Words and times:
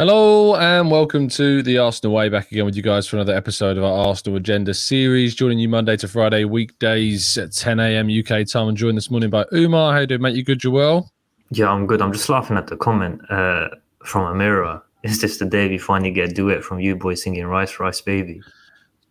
Hello 0.00 0.56
and 0.56 0.90
welcome 0.90 1.28
to 1.28 1.62
the 1.62 1.76
Arsenal 1.76 2.14
Way. 2.14 2.30
Back 2.30 2.50
again 2.50 2.64
with 2.64 2.74
you 2.74 2.80
guys 2.80 3.06
for 3.06 3.16
another 3.16 3.34
episode 3.34 3.76
of 3.76 3.84
our 3.84 4.06
Arsenal 4.06 4.38
Agenda 4.38 4.72
series. 4.72 5.34
Joining 5.34 5.58
you 5.58 5.68
Monday 5.68 5.94
to 5.98 6.08
Friday, 6.08 6.46
weekdays 6.46 7.36
at 7.36 7.52
10 7.52 7.78
a.m. 7.80 8.08
UK 8.08 8.46
time. 8.46 8.68
I'm 8.68 8.76
joined 8.76 8.96
this 8.96 9.10
morning 9.10 9.28
by 9.28 9.44
Umar. 9.52 9.92
How 9.92 9.98
do 9.98 10.00
you 10.00 10.06
doing, 10.06 10.22
mate? 10.22 10.36
You 10.36 10.42
good, 10.42 10.58
Joel? 10.58 11.12
Yeah, 11.50 11.68
I'm 11.68 11.86
good. 11.86 12.00
I'm 12.00 12.14
just 12.14 12.30
laughing 12.30 12.56
at 12.56 12.68
the 12.68 12.78
comment 12.78 13.20
uh, 13.30 13.68
from 14.02 14.22
Amira. 14.22 14.80
Is 15.02 15.20
this 15.20 15.36
the 15.36 15.44
day 15.44 15.68
we 15.68 15.76
finally 15.76 16.12
get 16.12 16.30
a 16.30 16.32
duet 16.32 16.64
from 16.64 16.80
you 16.80 16.96
boys 16.96 17.22
singing 17.22 17.44
Rice, 17.44 17.78
Rice 17.78 18.00
Baby? 18.00 18.40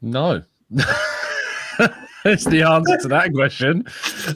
No. 0.02 0.41
That's 2.23 2.46
the 2.46 2.64
answer 2.64 2.98
to 2.98 3.08
that 3.09 3.34
question. 3.34 3.86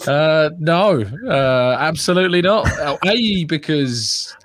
Uh, 0.08 0.52
no, 0.60 1.04
uh, 1.28 1.78
absolutely 1.80 2.42
not. 2.42 2.68
A, 3.06 3.44
because 3.46 4.36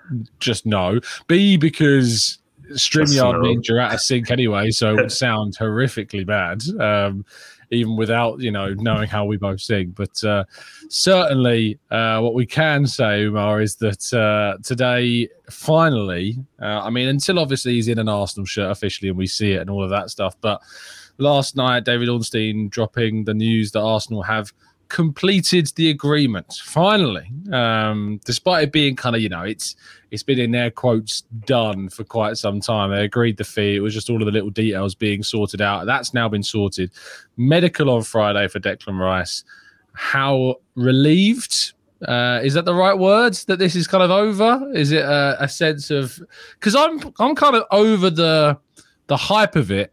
just 0.41 0.67
no. 0.67 1.01
B, 1.27 1.57
because 1.57 2.39
StreamYard 2.73 3.41
means 3.41 3.69
you're 3.69 3.81
out 3.81 3.95
of 3.95 4.01
sync 4.01 4.31
anyway, 4.31 4.71
so 4.71 4.91
it 4.93 4.97
would 4.97 5.13
sound 5.13 5.57
horrifically 5.57 6.27
bad, 6.27 6.63
um, 6.81 7.25
even 7.71 7.97
without, 7.97 8.41
you 8.41 8.51
know, 8.51 8.75
knowing 8.75 9.09
how 9.09 9.25
we 9.25 9.37
both 9.37 9.61
sing. 9.61 9.95
But 9.97 10.23
uh, 10.25 10.45
certainly 10.89 11.79
uh, 11.91 12.21
what 12.21 12.35
we 12.35 12.47
can 12.47 12.87
say, 12.87 13.23
Umar, 13.23 13.61
is 13.61 13.77
that 13.77 14.13
uh, 14.13 14.61
today, 14.63 15.29
finally, 15.51 16.39
uh, 16.61 16.81
I 16.83 16.91
mean, 16.91 17.09
until 17.09 17.39
obviously 17.39 17.75
he's 17.75 17.89
in 17.89 17.99
an 17.99 18.09
Arsenal 18.09 18.47
shirt 18.47 18.71
officially 18.71 19.09
and 19.09 19.19
we 19.19 19.27
see 19.27 19.53
it 19.53 19.61
and 19.61 19.71
all 19.71 19.85
of 19.85 19.91
that 19.91 20.11
stuff, 20.11 20.37
but 20.41 20.61
last 21.19 21.57
night, 21.57 21.85
David 21.85 22.09
Ornstein 22.09 22.69
dropping 22.69 23.25
the 23.25 23.35
news 23.35 23.73
that 23.73 23.81
Arsenal 23.81 24.23
have 24.23 24.53
completed 24.89 25.71
the 25.77 25.91
agreement 25.91 26.61
finally. 26.65 27.31
Um, 27.53 28.21
despite 28.25 28.65
it 28.65 28.73
being 28.73 28.97
kind 28.97 29.15
of, 29.15 29.23
you 29.23 29.29
know, 29.29 29.43
it's 29.43 29.77
it's 30.11 30.23
been 30.23 30.39
in 30.39 30.53
their 30.53 30.71
quotes 30.71 31.23
done 31.45 31.91
for 31.91 32.05
quite 32.05 32.39
some 32.39 32.61
time. 32.61 32.91
They 32.91 33.05
agreed 33.05 33.37
the 33.37 33.45
fee. 33.45 33.77
It 33.77 33.81
was 33.81 33.93
just 33.93 34.09
all 34.09 34.21
of 34.23 34.27
the 34.27 34.33
little 34.33 34.51
details 34.51 34.95
being 34.95 35.23
sorted 35.23 35.61
out. 35.61 35.85
That's 35.85 36.15
now 36.15 36.29
been 36.29 36.43
sorted. 36.43 36.91
Medical 37.37 37.91
on 37.91 38.03
Friday 38.03 38.49
for 38.49 38.61
Declan 38.61 38.99
Rice. 38.99 39.45
How 39.93 40.57
relieved 40.77 41.75
uh, 42.07 42.41
is 42.43 42.55
that 42.55 42.65
the 42.65 42.75
right 42.75 42.97
words 42.97 43.45
that 43.47 43.59
this 43.59 43.75
is 43.75 43.87
kind 43.87 44.03
of 44.03 44.11
over? 44.11 44.71
Is 44.73 44.93
it 44.93 45.05
a, 45.05 45.37
a 45.41 45.49
sense 45.49 45.91
of 45.91 46.19
because 46.55 46.75
I'm 46.75 47.01
I'm 47.19 47.35
kind 47.35 47.57
of 47.57 47.65
over 47.71 48.09
the 48.09 48.57
the 49.09 49.17
hype 49.17 49.57
of 49.57 49.71
it 49.71 49.93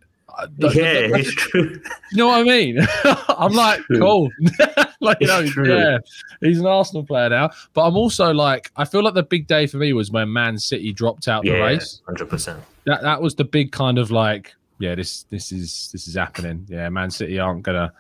yeah, 0.58 1.16
it's 1.16 1.34
true. 1.34 1.82
You 2.12 2.18
know 2.20 2.28
what 2.28 2.40
I 2.40 2.44
mean? 2.44 2.78
I'm 3.30 3.52
like, 3.52 3.82
cool. 3.92 4.30
like, 5.02 5.18
you 5.20 5.28
know, 5.28 5.40
yeah, 5.64 5.98
he's 6.40 6.60
an 6.60 6.66
Arsenal 6.66 7.04
player 7.04 7.30
now. 7.30 7.50
But 7.74 7.86
I'm 7.88 7.98
also 7.98 8.34
like, 8.34 8.72
I 8.78 8.86
feel 8.86 9.04
like 9.04 9.16
the 9.16 9.24
big 9.24 9.48
day 9.48 9.68
for 9.68 9.78
me 9.78 9.92
was 9.92 10.12
when 10.12 10.32
Man 10.32 10.58
City 10.58 10.94
dropped 10.94 11.28
out 11.28 11.44
yeah, 11.44 11.54
the 11.54 11.62
race. 11.62 12.02
Hundred 12.06 12.30
percent. 12.30 12.64
That 12.86 13.02
that 13.02 13.22
was 13.22 13.36
the 13.36 13.44
big 13.44 13.72
kind 13.72 13.98
of 13.98 14.12
like, 14.12 14.56
yeah, 14.80 14.96
this 14.96 15.24
this 15.24 15.52
is 15.52 15.90
this 15.92 16.08
is 16.08 16.16
happening. 16.16 16.66
Yeah, 16.70 16.88
Man 16.90 17.12
City 17.12 17.38
aren't 17.38 17.64
gonna 17.64 17.92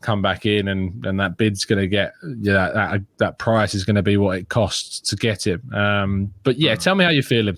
come 0.00 0.20
back 0.20 0.44
in 0.44 0.68
and 0.68 1.06
and 1.06 1.18
that 1.18 1.38
bid's 1.38 1.64
going 1.64 1.80
to 1.80 1.88
get 1.88 2.12
yeah 2.40 2.70
that 2.74 3.00
that 3.16 3.38
price 3.38 3.74
is 3.74 3.84
going 3.86 3.96
to 3.96 4.02
be 4.02 4.18
what 4.18 4.36
it 4.36 4.50
costs 4.50 5.00
to 5.00 5.16
get 5.16 5.46
him 5.46 5.62
um 5.72 6.30
but 6.42 6.58
yeah 6.58 6.74
mm. 6.74 6.78
tell 6.78 6.94
me 6.94 7.02
how 7.02 7.10
you're 7.10 7.22
feeling 7.22 7.56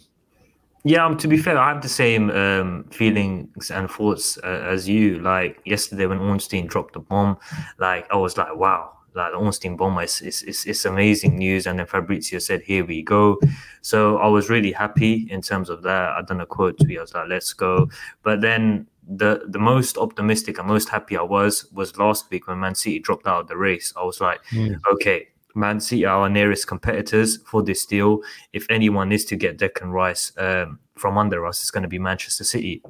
yeah, 0.86 1.04
um, 1.04 1.16
to 1.18 1.26
be 1.26 1.36
fair, 1.36 1.58
I 1.58 1.68
have 1.72 1.82
the 1.82 1.88
same 1.88 2.30
um, 2.30 2.84
feelings 2.92 3.72
and 3.72 3.90
thoughts 3.90 4.38
uh, 4.44 4.64
as 4.68 4.88
you. 4.88 5.18
Like 5.18 5.60
yesterday 5.64 6.06
when 6.06 6.20
Ornstein 6.20 6.68
dropped 6.68 6.94
the 6.94 7.00
bomb, 7.00 7.38
like 7.78 8.06
I 8.12 8.16
was 8.16 8.38
like, 8.38 8.54
wow, 8.54 8.92
like 9.12 9.32
the 9.32 9.38
Ornstein 9.38 9.76
bomb 9.76 9.98
is 9.98 10.20
it's, 10.20 10.42
it's, 10.42 10.64
it's 10.64 10.84
amazing 10.84 11.38
news. 11.38 11.66
And 11.66 11.80
then 11.80 11.86
Fabrizio 11.86 12.38
said, 12.38 12.62
here 12.62 12.84
we 12.84 13.02
go. 13.02 13.36
So 13.82 14.18
I 14.18 14.28
was 14.28 14.48
really 14.48 14.70
happy 14.70 15.26
in 15.28 15.42
terms 15.42 15.70
of 15.70 15.82
that. 15.82 16.12
I 16.12 16.22
done 16.22 16.40
a 16.40 16.46
quote 16.46 16.78
tweet. 16.78 16.98
I 16.98 17.00
was 17.00 17.14
like, 17.14 17.28
let's 17.28 17.52
go. 17.52 17.88
But 18.22 18.40
then 18.40 18.86
the 19.08 19.42
the 19.48 19.58
most 19.58 19.98
optimistic 19.98 20.58
and 20.58 20.68
most 20.68 20.88
happy 20.88 21.16
I 21.16 21.22
was 21.22 21.66
was 21.72 21.96
last 21.96 22.30
week 22.30 22.46
when 22.46 22.60
Man 22.60 22.76
City 22.76 23.00
dropped 23.00 23.26
out 23.26 23.40
of 23.40 23.48
the 23.48 23.56
race. 23.56 23.92
I 23.96 24.04
was 24.04 24.20
like, 24.20 24.44
mm. 24.52 24.78
okay, 24.92 25.28
Man 25.56 25.80
City 25.80 26.04
are 26.04 26.20
our 26.22 26.28
nearest 26.28 26.66
competitors 26.66 27.38
for 27.46 27.62
this 27.62 27.86
deal. 27.86 28.20
If 28.52 28.66
anyone 28.70 29.10
is 29.10 29.24
to 29.26 29.36
get 29.36 29.58
Declan 29.58 29.92
Rice 29.92 30.32
um, 30.36 30.78
from 30.96 31.18
under 31.18 31.46
us, 31.46 31.60
it's 31.60 31.70
going 31.70 31.82
to 31.82 31.88
be 31.88 31.98
Manchester 31.98 32.44
City. 32.44 32.82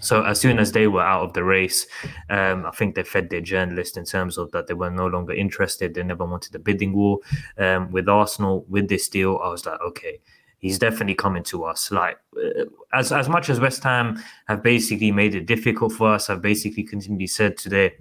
So 0.00 0.24
as 0.24 0.40
soon 0.40 0.58
as 0.58 0.72
they 0.72 0.86
were 0.86 1.02
out 1.02 1.22
of 1.22 1.34
the 1.34 1.44
race, 1.44 1.86
um, 2.30 2.64
I 2.66 2.70
think 2.70 2.94
they 2.94 3.02
fed 3.02 3.28
their 3.28 3.42
journalist 3.42 3.96
in 3.96 4.04
terms 4.04 4.38
of 4.38 4.50
that 4.52 4.66
they 4.66 4.74
were 4.74 4.90
no 4.90 5.06
longer 5.06 5.34
interested. 5.34 5.94
They 5.94 6.02
never 6.02 6.24
wanted 6.24 6.54
a 6.54 6.58
bidding 6.58 6.94
war. 6.94 7.18
Um, 7.58 7.90
with 7.92 8.08
Arsenal, 8.08 8.64
with 8.68 8.88
this 8.88 9.08
deal, 9.08 9.38
I 9.42 9.48
was 9.48 9.66
like, 9.66 9.80
okay, 9.80 10.20
he's 10.58 10.78
definitely 10.78 11.16
coming 11.16 11.42
to 11.44 11.64
us. 11.64 11.90
Like 11.90 12.18
uh, 12.36 12.64
as 12.94 13.12
as 13.12 13.28
much 13.28 13.50
as 13.50 13.60
West 13.60 13.82
Ham 13.84 14.22
have 14.46 14.62
basically 14.62 15.12
made 15.12 15.34
it 15.34 15.44
difficult 15.46 15.92
for 15.92 16.14
us, 16.14 16.28
have 16.28 16.40
basically 16.40 16.82
continually 16.82 17.26
said 17.26 17.58
today, 17.58 17.92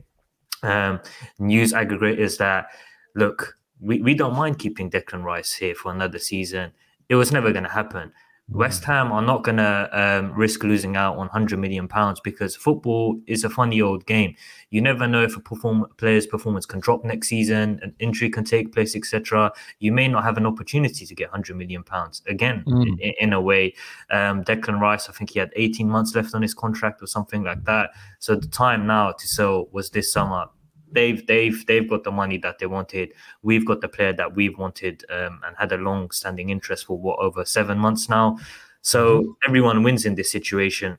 um, 0.64 1.02
news 1.38 1.74
aggregators 1.74 2.38
that 2.38 2.68
look, 3.16 3.58
we, 3.79 4.01
we 4.01 4.13
don't 4.13 4.35
mind 4.35 4.59
keeping 4.59 4.90
Declan 4.90 5.23
Rice 5.23 5.53
here 5.53 5.75
for 5.75 5.91
another 5.91 6.19
season. 6.19 6.72
It 7.07 7.16
was 7.16 7.31
never 7.31 7.51
going 7.51 7.63
to 7.63 7.69
happen. 7.69 8.12
West 8.51 8.84
Ham 8.85 9.12
are 9.12 9.22
not 9.22 9.44
going 9.44 9.57
to 9.57 9.90
um, 9.94 10.34
risk 10.34 10.63
losing 10.63 10.95
out 10.95 11.13
on 11.13 11.28
100 11.28 11.59
million 11.59 11.88
pounds 11.88 12.19
because 12.19 12.56
football 12.56 13.19
is 13.28 13.44
a 13.44 13.50
funny 13.50 13.79
old 13.79 14.07
game. 14.07 14.35
You 14.72 14.81
never 14.81 15.07
know 15.07 15.22
if 15.22 15.38
a 15.38 15.40
perform- 15.40 15.85
player's 15.97 16.25
performance 16.25 16.66
can 16.66 16.79
drop 16.79 17.03
next 17.03 17.28
season, 17.28 17.79
an 17.84 17.94
injury 18.00 18.29
can 18.29 18.44
take 18.44 18.73
place, 18.73 18.95
etc. 18.95 19.51
You 19.78 19.91
may 19.91 20.07
not 20.07 20.23
have 20.23 20.38
an 20.38 20.47
opportunity 20.47 21.06
to 21.06 21.13
get 21.13 21.28
100 21.28 21.57
million 21.57 21.84
pounds 21.84 22.23
again. 22.28 22.63
Mm. 22.66 23.00
In, 23.00 23.13
in, 23.19 23.34
a 23.34 23.41
way, 23.41 23.75
um, 24.09 24.44
Declan 24.44 24.79
Rice, 24.79 25.09
I 25.09 25.11
think 25.11 25.29
he 25.29 25.40
had 25.40 25.51
18 25.56 25.88
months 25.88 26.16
left 26.16 26.34
on 26.34 26.41
his 26.41 26.56
contract 26.56 27.03
or 27.03 27.07
something 27.07 27.44
like 27.44 27.66
that. 27.66 27.91
So 28.17 28.35
the 28.35 28.47
time 28.47 28.88
now 28.88 29.11
to 29.11 29.28
sell 29.28 29.67
was 29.72 29.91
this 29.91 30.11
summer 30.11 30.47
they've 30.92 31.26
they've 31.28 31.66
they've 31.66 31.90
got 31.90 32.04
the 32.04 32.12
money 32.12 32.38
that 32.40 32.60
they 32.60 32.66
wanted. 32.66 33.14
We've 33.42 33.66
got 33.66 33.82
the 33.82 33.88
player 33.88 34.14
that 34.14 34.36
we've 34.36 34.58
wanted 34.58 35.06
um, 35.10 35.42
and 35.46 35.56
had 35.58 35.72
a 35.72 35.78
long-standing 35.78 36.50
interest 36.50 36.86
for 36.86 36.98
what 36.98 37.20
over 37.20 37.46
seven 37.46 37.78
months 37.78 38.10
now. 38.10 38.38
So 38.82 39.22
mm-hmm. 39.22 39.32
everyone 39.48 39.84
wins 39.84 40.06
in 40.06 40.16
this 40.16 40.32
situation. 40.32 40.98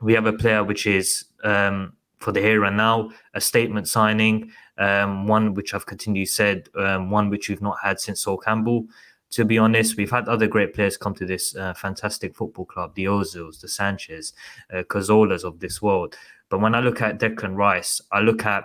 We 0.00 0.14
have 0.14 0.26
a 0.26 0.32
player 0.32 0.62
which 0.64 0.86
is 0.86 1.26
um, 1.44 1.94
for 2.18 2.32
the 2.32 2.40
here 2.40 2.64
and 2.64 2.76
now 2.76 3.10
a 3.34 3.40
statement 3.40 3.88
signing, 3.88 4.50
um, 4.78 5.26
one 5.26 5.54
which 5.54 5.74
I've 5.74 5.86
continued 5.86 6.28
said, 6.28 6.68
um, 6.74 7.10
one 7.10 7.30
which 7.30 7.48
we've 7.48 7.62
not 7.62 7.78
had 7.82 8.00
since 8.00 8.22
Sol 8.22 8.38
Campbell. 8.38 8.86
To 9.30 9.44
be 9.44 9.58
honest, 9.58 9.96
we've 9.96 10.10
had 10.10 10.28
other 10.28 10.46
great 10.46 10.74
players 10.74 10.96
come 10.96 11.14
to 11.14 11.26
this 11.26 11.56
uh, 11.56 11.74
fantastic 11.74 12.36
football 12.36 12.64
club, 12.66 12.94
the 12.94 13.06
Ozils, 13.06 13.60
the 13.60 13.68
Sanchez, 13.68 14.32
uh, 14.72 14.82
Cazorlas 14.84 15.44
of 15.44 15.58
this 15.60 15.82
world. 15.82 16.16
But 16.50 16.60
when 16.60 16.74
I 16.74 16.80
look 16.80 17.00
at 17.00 17.18
Declan 17.18 17.56
Rice, 17.56 18.00
I 18.12 18.20
look 18.20 18.46
at 18.46 18.64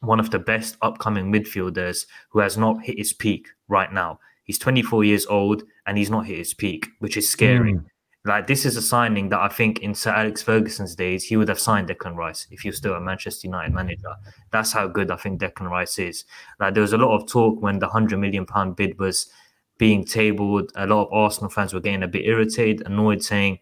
one 0.00 0.20
of 0.20 0.30
the 0.30 0.38
best 0.38 0.76
upcoming 0.82 1.32
midfielders 1.32 2.06
who 2.30 2.40
has 2.40 2.56
not 2.56 2.82
hit 2.84 2.98
his 2.98 3.12
peak 3.12 3.48
right 3.68 3.92
now. 3.92 4.20
He's 4.44 4.58
24 4.58 5.04
years 5.04 5.26
old 5.26 5.62
and 5.86 5.98
he's 5.98 6.10
not 6.10 6.26
hit 6.26 6.38
his 6.38 6.54
peak, 6.54 6.88
which 7.00 7.16
is 7.16 7.28
scary. 7.28 7.74
Mm. 7.74 7.84
Like 8.24 8.46
this 8.46 8.66
is 8.66 8.76
a 8.76 8.82
signing 8.82 9.28
that 9.30 9.40
I 9.40 9.48
think 9.48 9.80
in 9.80 9.94
Sir 9.94 10.10
Alex 10.10 10.42
Ferguson's 10.42 10.94
days 10.94 11.24
he 11.24 11.36
would 11.36 11.48
have 11.48 11.58
signed 11.58 11.88
Declan 11.88 12.16
Rice 12.16 12.46
if 12.50 12.60
he 12.60 12.68
was 12.68 12.76
still 12.76 12.94
a 12.94 13.00
Manchester 13.00 13.46
United 13.46 13.72
manager. 13.72 14.14
That's 14.50 14.72
how 14.72 14.86
good 14.86 15.10
I 15.10 15.16
think 15.16 15.40
Declan 15.40 15.70
Rice 15.70 15.98
is. 15.98 16.24
Like 16.60 16.74
there 16.74 16.82
was 16.82 16.92
a 16.92 16.98
lot 16.98 17.14
of 17.14 17.26
talk 17.26 17.62
when 17.62 17.78
the 17.78 17.88
hundred 17.88 18.18
million 18.18 18.44
pound 18.44 18.76
bid 18.76 18.98
was 18.98 19.30
being 19.78 20.04
tabled. 20.04 20.72
A 20.74 20.86
lot 20.86 21.06
of 21.06 21.12
Arsenal 21.12 21.48
fans 21.48 21.72
were 21.72 21.80
getting 21.80 22.02
a 22.02 22.08
bit 22.08 22.26
irritated, 22.26 22.86
annoyed, 22.86 23.22
saying, 23.22 23.60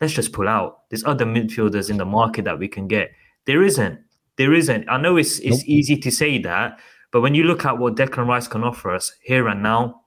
"Let's 0.00 0.12
just 0.12 0.32
pull 0.32 0.46
out. 0.46 0.88
There's 0.90 1.04
other 1.04 1.24
midfielders 1.24 1.90
in 1.90 1.96
the 1.96 2.04
market 2.04 2.44
that 2.44 2.58
we 2.58 2.68
can 2.68 2.86
get." 2.86 3.10
There 3.46 3.62
isn't. 3.62 3.98
There 4.36 4.52
isn't. 4.52 4.88
I 4.88 4.98
know 4.98 5.16
it's 5.16 5.38
it's 5.38 5.58
nope. 5.58 5.66
easy 5.66 5.96
to 5.96 6.10
say 6.10 6.38
that, 6.38 6.78
but 7.10 7.20
when 7.20 7.34
you 7.34 7.44
look 7.44 7.64
at 7.64 7.78
what 7.78 7.96
Declan 7.96 8.26
Rice 8.26 8.48
can 8.48 8.64
offer 8.64 8.94
us 8.94 9.12
here 9.22 9.48
and 9.48 9.62
now, 9.62 10.02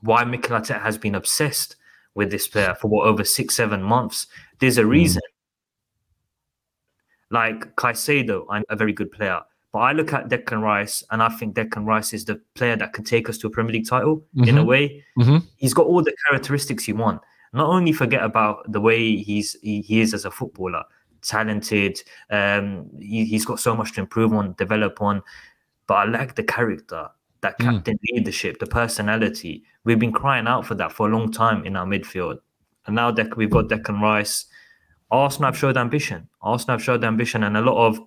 why 0.00 0.24
Mikel 0.24 0.58
Arteta 0.58 0.80
has 0.80 0.98
been 0.98 1.14
obsessed 1.14 1.76
with 2.14 2.30
this 2.30 2.46
player 2.46 2.74
for 2.80 2.88
what 2.88 3.06
over 3.06 3.24
six, 3.24 3.56
seven 3.56 3.82
months, 3.82 4.26
there's 4.60 4.78
a 4.78 4.82
hmm. 4.82 4.90
reason. 4.90 5.22
Mm. 5.22 5.34
Like 7.30 7.76
Caicedo, 7.76 8.46
I'm 8.48 8.62
a 8.68 8.76
very 8.76 8.92
good 8.92 9.10
player. 9.10 9.40
But 9.72 9.80
I 9.80 9.92
look 9.92 10.12
at 10.12 10.28
Declan 10.28 10.62
Rice 10.62 11.02
and 11.10 11.20
I 11.20 11.28
think 11.30 11.56
Declan 11.56 11.84
Rice 11.84 12.12
is 12.12 12.24
the 12.24 12.40
player 12.54 12.76
that 12.76 12.92
can 12.92 13.02
take 13.02 13.28
us 13.28 13.38
to 13.38 13.48
a 13.48 13.50
Premier 13.50 13.72
League 13.72 13.88
title 13.88 14.18
mm-hmm. 14.36 14.48
in 14.48 14.58
a 14.58 14.64
way. 14.64 15.02
Mm-hmm. 15.18 15.38
He's 15.56 15.74
got 15.74 15.86
all 15.86 16.00
the 16.00 16.14
characteristics 16.28 16.86
you 16.86 16.94
want. 16.94 17.20
Not 17.52 17.68
only 17.68 17.92
forget 17.92 18.22
about 18.22 18.70
the 18.70 18.80
way 18.80 19.16
he's 19.16 19.56
he, 19.62 19.80
he 19.80 20.00
is 20.00 20.14
as 20.14 20.24
a 20.24 20.30
footballer, 20.30 20.84
talented. 21.26 22.02
Um, 22.30 22.90
he, 23.00 23.32
has 23.32 23.44
got 23.44 23.60
so 23.60 23.74
much 23.74 23.92
to 23.94 24.00
improve 24.00 24.32
on, 24.32 24.54
develop 24.58 25.00
on. 25.00 25.22
But 25.86 25.94
I 25.94 26.04
like 26.04 26.34
the 26.34 26.44
character, 26.44 27.08
that 27.40 27.58
mm. 27.58 27.64
captain 27.64 27.96
mm. 27.96 28.16
leadership, 28.16 28.58
the 28.58 28.66
personality. 28.66 29.64
We've 29.84 29.98
been 29.98 30.12
crying 30.12 30.46
out 30.46 30.66
for 30.66 30.74
that 30.76 30.92
for 30.92 31.08
a 31.08 31.12
long 31.12 31.30
time 31.32 31.64
in 31.64 31.76
our 31.76 31.86
midfield. 31.86 32.38
And 32.86 32.96
now 32.96 33.10
that 33.12 33.36
we've 33.36 33.50
got 33.50 33.68
Declan 33.68 34.00
Rice, 34.00 34.46
Arsenal 35.10 35.52
have 35.52 35.58
showed 35.58 35.76
ambition. 35.76 36.28
Arsenal 36.42 36.76
have 36.76 36.84
showed 36.84 37.04
ambition, 37.04 37.44
and 37.44 37.56
a 37.56 37.60
lot 37.60 37.86
of 37.86 38.00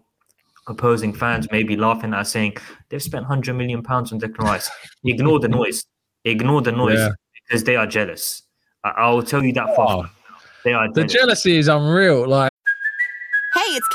opposing 0.68 1.14
fans 1.14 1.50
may 1.52 1.64
be 1.64 1.78
laughing 1.78 2.14
at 2.14 2.20
us 2.20 2.32
saying 2.32 2.58
they've 2.90 3.02
spent 3.02 3.24
100 3.24 3.54
million 3.54 3.82
pounds 3.82 4.12
on 4.12 4.20
Declan 4.20 4.40
Rice. 4.40 4.70
Ignore 5.04 5.40
the 5.40 5.48
noise. 5.48 5.86
Ignore 6.26 6.62
the 6.62 6.72
noise 6.72 6.98
yeah. 6.98 7.10
because 7.48 7.64
they 7.64 7.76
are 7.76 7.88
jealous. 7.88 8.44
I, 8.84 9.10
will 9.10 9.24
tell 9.24 9.44
you 9.44 9.54
that 9.54 9.76
far. 9.76 10.06
oh. 10.06 10.10
they 10.64 10.74
are. 10.74 10.88
Jealous. 10.88 10.96
The 10.96 11.18
jealousy 11.20 11.58
is 11.58 11.68
unreal. 11.68 12.28
Like 12.28 12.52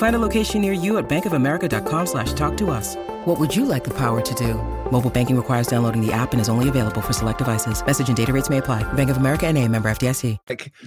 Find 0.00 0.16
a 0.16 0.18
location 0.18 0.62
near 0.62 0.72
you 0.72 0.96
at 0.96 1.10
bankofamerica.com 1.10 2.06
slash 2.06 2.32
talk 2.32 2.56
to 2.56 2.70
us. 2.70 2.96
What 3.26 3.38
would 3.38 3.54
you 3.54 3.66
like 3.66 3.84
the 3.84 3.92
power 3.92 4.22
to 4.22 4.34
do? 4.34 4.54
Mobile 4.90 5.10
banking 5.10 5.36
requires 5.36 5.66
downloading 5.66 6.00
the 6.00 6.10
app 6.10 6.32
and 6.32 6.40
is 6.40 6.48
only 6.48 6.70
available 6.70 7.02
for 7.02 7.12
select 7.12 7.36
devices. 7.36 7.84
Message 7.84 8.08
and 8.08 8.16
data 8.16 8.32
rates 8.32 8.48
may 8.48 8.58
apply. 8.58 8.82
Bank 8.94 9.10
of 9.10 9.18
America 9.18 9.46
and 9.46 9.58
a 9.58 9.68
member 9.68 9.90
FDIC. 9.90 10.38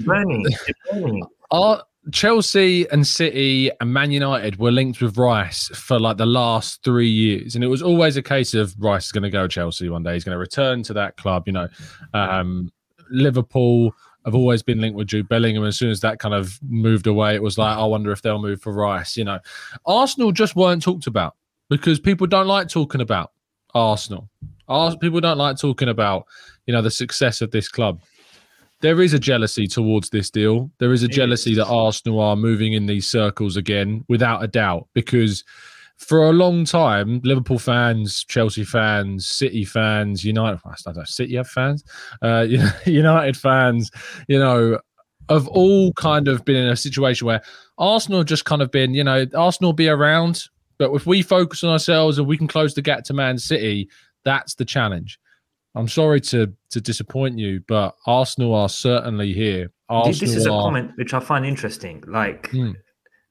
Bernie, 0.03 0.45
Bernie. 0.91 1.23
Are 1.51 1.83
Chelsea 2.11 2.89
and 2.89 3.05
City 3.05 3.69
and 3.79 3.93
Man 3.93 4.09
United 4.09 4.57
were 4.57 4.71
linked 4.71 4.99
with 4.99 5.15
Rice 5.15 5.67
for 5.67 5.99
like 5.99 6.17
the 6.17 6.25
last 6.25 6.83
three 6.83 7.07
years. 7.07 7.53
And 7.53 7.63
it 7.63 7.67
was 7.67 7.83
always 7.83 8.17
a 8.17 8.23
case 8.23 8.55
of 8.55 8.73
Rice 8.79 9.05
is 9.05 9.11
going 9.11 9.23
to 9.23 9.29
go 9.29 9.47
Chelsea 9.47 9.89
one 9.89 10.01
day. 10.01 10.13
He's 10.13 10.23
going 10.23 10.33
to 10.33 10.39
return 10.39 10.81
to 10.83 10.93
that 10.93 11.17
club, 11.17 11.43
you 11.45 11.53
know. 11.53 11.67
Um, 12.15 12.71
Liverpool 13.11 13.93
have 14.25 14.35
always 14.35 14.63
been 14.63 14.79
linked 14.79 14.97
with 14.97 15.07
Jude 15.07 15.27
Bellingham. 15.29 15.65
As 15.65 15.77
soon 15.77 15.89
as 15.89 15.99
that 16.01 16.19
kind 16.19 16.33
of 16.33 16.59
moved 16.61 17.07
away, 17.07 17.35
it 17.35 17.43
was 17.43 17.57
like, 17.57 17.77
I 17.77 17.83
wonder 17.85 18.11
if 18.11 18.21
they'll 18.21 18.41
move 18.41 18.61
for 18.61 18.73
Rice. 18.73 19.17
You 19.17 19.25
know, 19.25 19.39
Arsenal 19.85 20.31
just 20.31 20.55
weren't 20.55 20.81
talked 20.81 21.07
about 21.07 21.35
because 21.69 21.99
people 21.99 22.27
don't 22.27 22.47
like 22.47 22.69
talking 22.69 23.01
about 23.01 23.31
Arsenal. 23.73 24.29
people 25.01 25.19
don't 25.19 25.37
like 25.37 25.57
talking 25.57 25.89
about, 25.89 26.25
you 26.65 26.73
know, 26.73 26.81
the 26.81 26.91
success 26.91 27.41
of 27.41 27.51
this 27.51 27.67
club. 27.67 28.01
There 28.81 29.01
is 29.01 29.13
a 29.13 29.19
jealousy 29.19 29.67
towards 29.67 30.09
this 30.09 30.29
deal. 30.29 30.69
There 30.79 30.91
is 30.91 31.03
a 31.03 31.07
jealousy 31.07 31.55
that 31.55 31.67
Arsenal 31.67 32.19
are 32.19 32.35
moving 32.35 32.73
in 32.73 32.85
these 32.85 33.07
circles 33.07 33.55
again, 33.55 34.03
without 34.09 34.43
a 34.43 34.47
doubt, 34.47 34.87
because 34.93 35.45
for 35.97 36.29
a 36.29 36.33
long 36.33 36.65
time, 36.65 37.21
Liverpool 37.23 37.59
fans, 37.59 38.23
Chelsea 38.25 38.63
fans, 38.63 39.27
City 39.27 39.63
fans, 39.63 40.23
United, 40.23 40.59
I 40.65 40.73
don't 40.85 40.97
know, 40.97 41.03
City 41.05 41.35
have 41.35 41.47
fans, 41.47 41.83
uh, 42.21 42.45
United 42.85 43.37
fans, 43.37 43.91
you 44.27 44.39
know, 44.39 44.79
have 45.29 45.47
all 45.47 45.93
kind 45.93 46.27
of 46.27 46.43
been 46.45 46.57
in 46.57 46.67
a 46.67 46.75
situation 46.75 47.25
where 47.25 47.41
Arsenal 47.77 48.23
just 48.23 48.45
kind 48.45 48.61
of 48.61 48.71
been, 48.71 48.93
you 48.93 49.03
know, 49.03 49.25
Arsenal 49.35 49.73
be 49.73 49.87
around, 49.87 50.43
but 50.77 50.91
if 50.93 51.05
we 51.05 51.21
focus 51.21 51.63
on 51.63 51.69
ourselves 51.69 52.17
and 52.17 52.27
we 52.27 52.37
can 52.37 52.47
close 52.47 52.73
the 52.73 52.81
gap 52.81 53.03
to 53.05 53.13
Man 53.13 53.37
City, 53.37 53.89
that's 54.25 54.55
the 54.55 54.65
challenge. 54.65 55.19
I'm 55.75 55.87
sorry 55.87 56.21
to 56.21 56.53
to 56.69 56.81
disappoint 56.81 57.39
you, 57.39 57.61
but 57.67 57.95
Arsenal 58.05 58.53
are 58.53 58.69
certainly 58.69 59.33
here. 59.33 59.71
Arsenal 59.89 60.19
this 60.19 60.35
is 60.35 60.45
a 60.45 60.51
are... 60.53 60.61
comment 60.61 60.91
which 60.95 61.13
I 61.13 61.19
find 61.19 61.45
interesting. 61.45 62.03
Like 62.07 62.51
mm. 62.51 62.75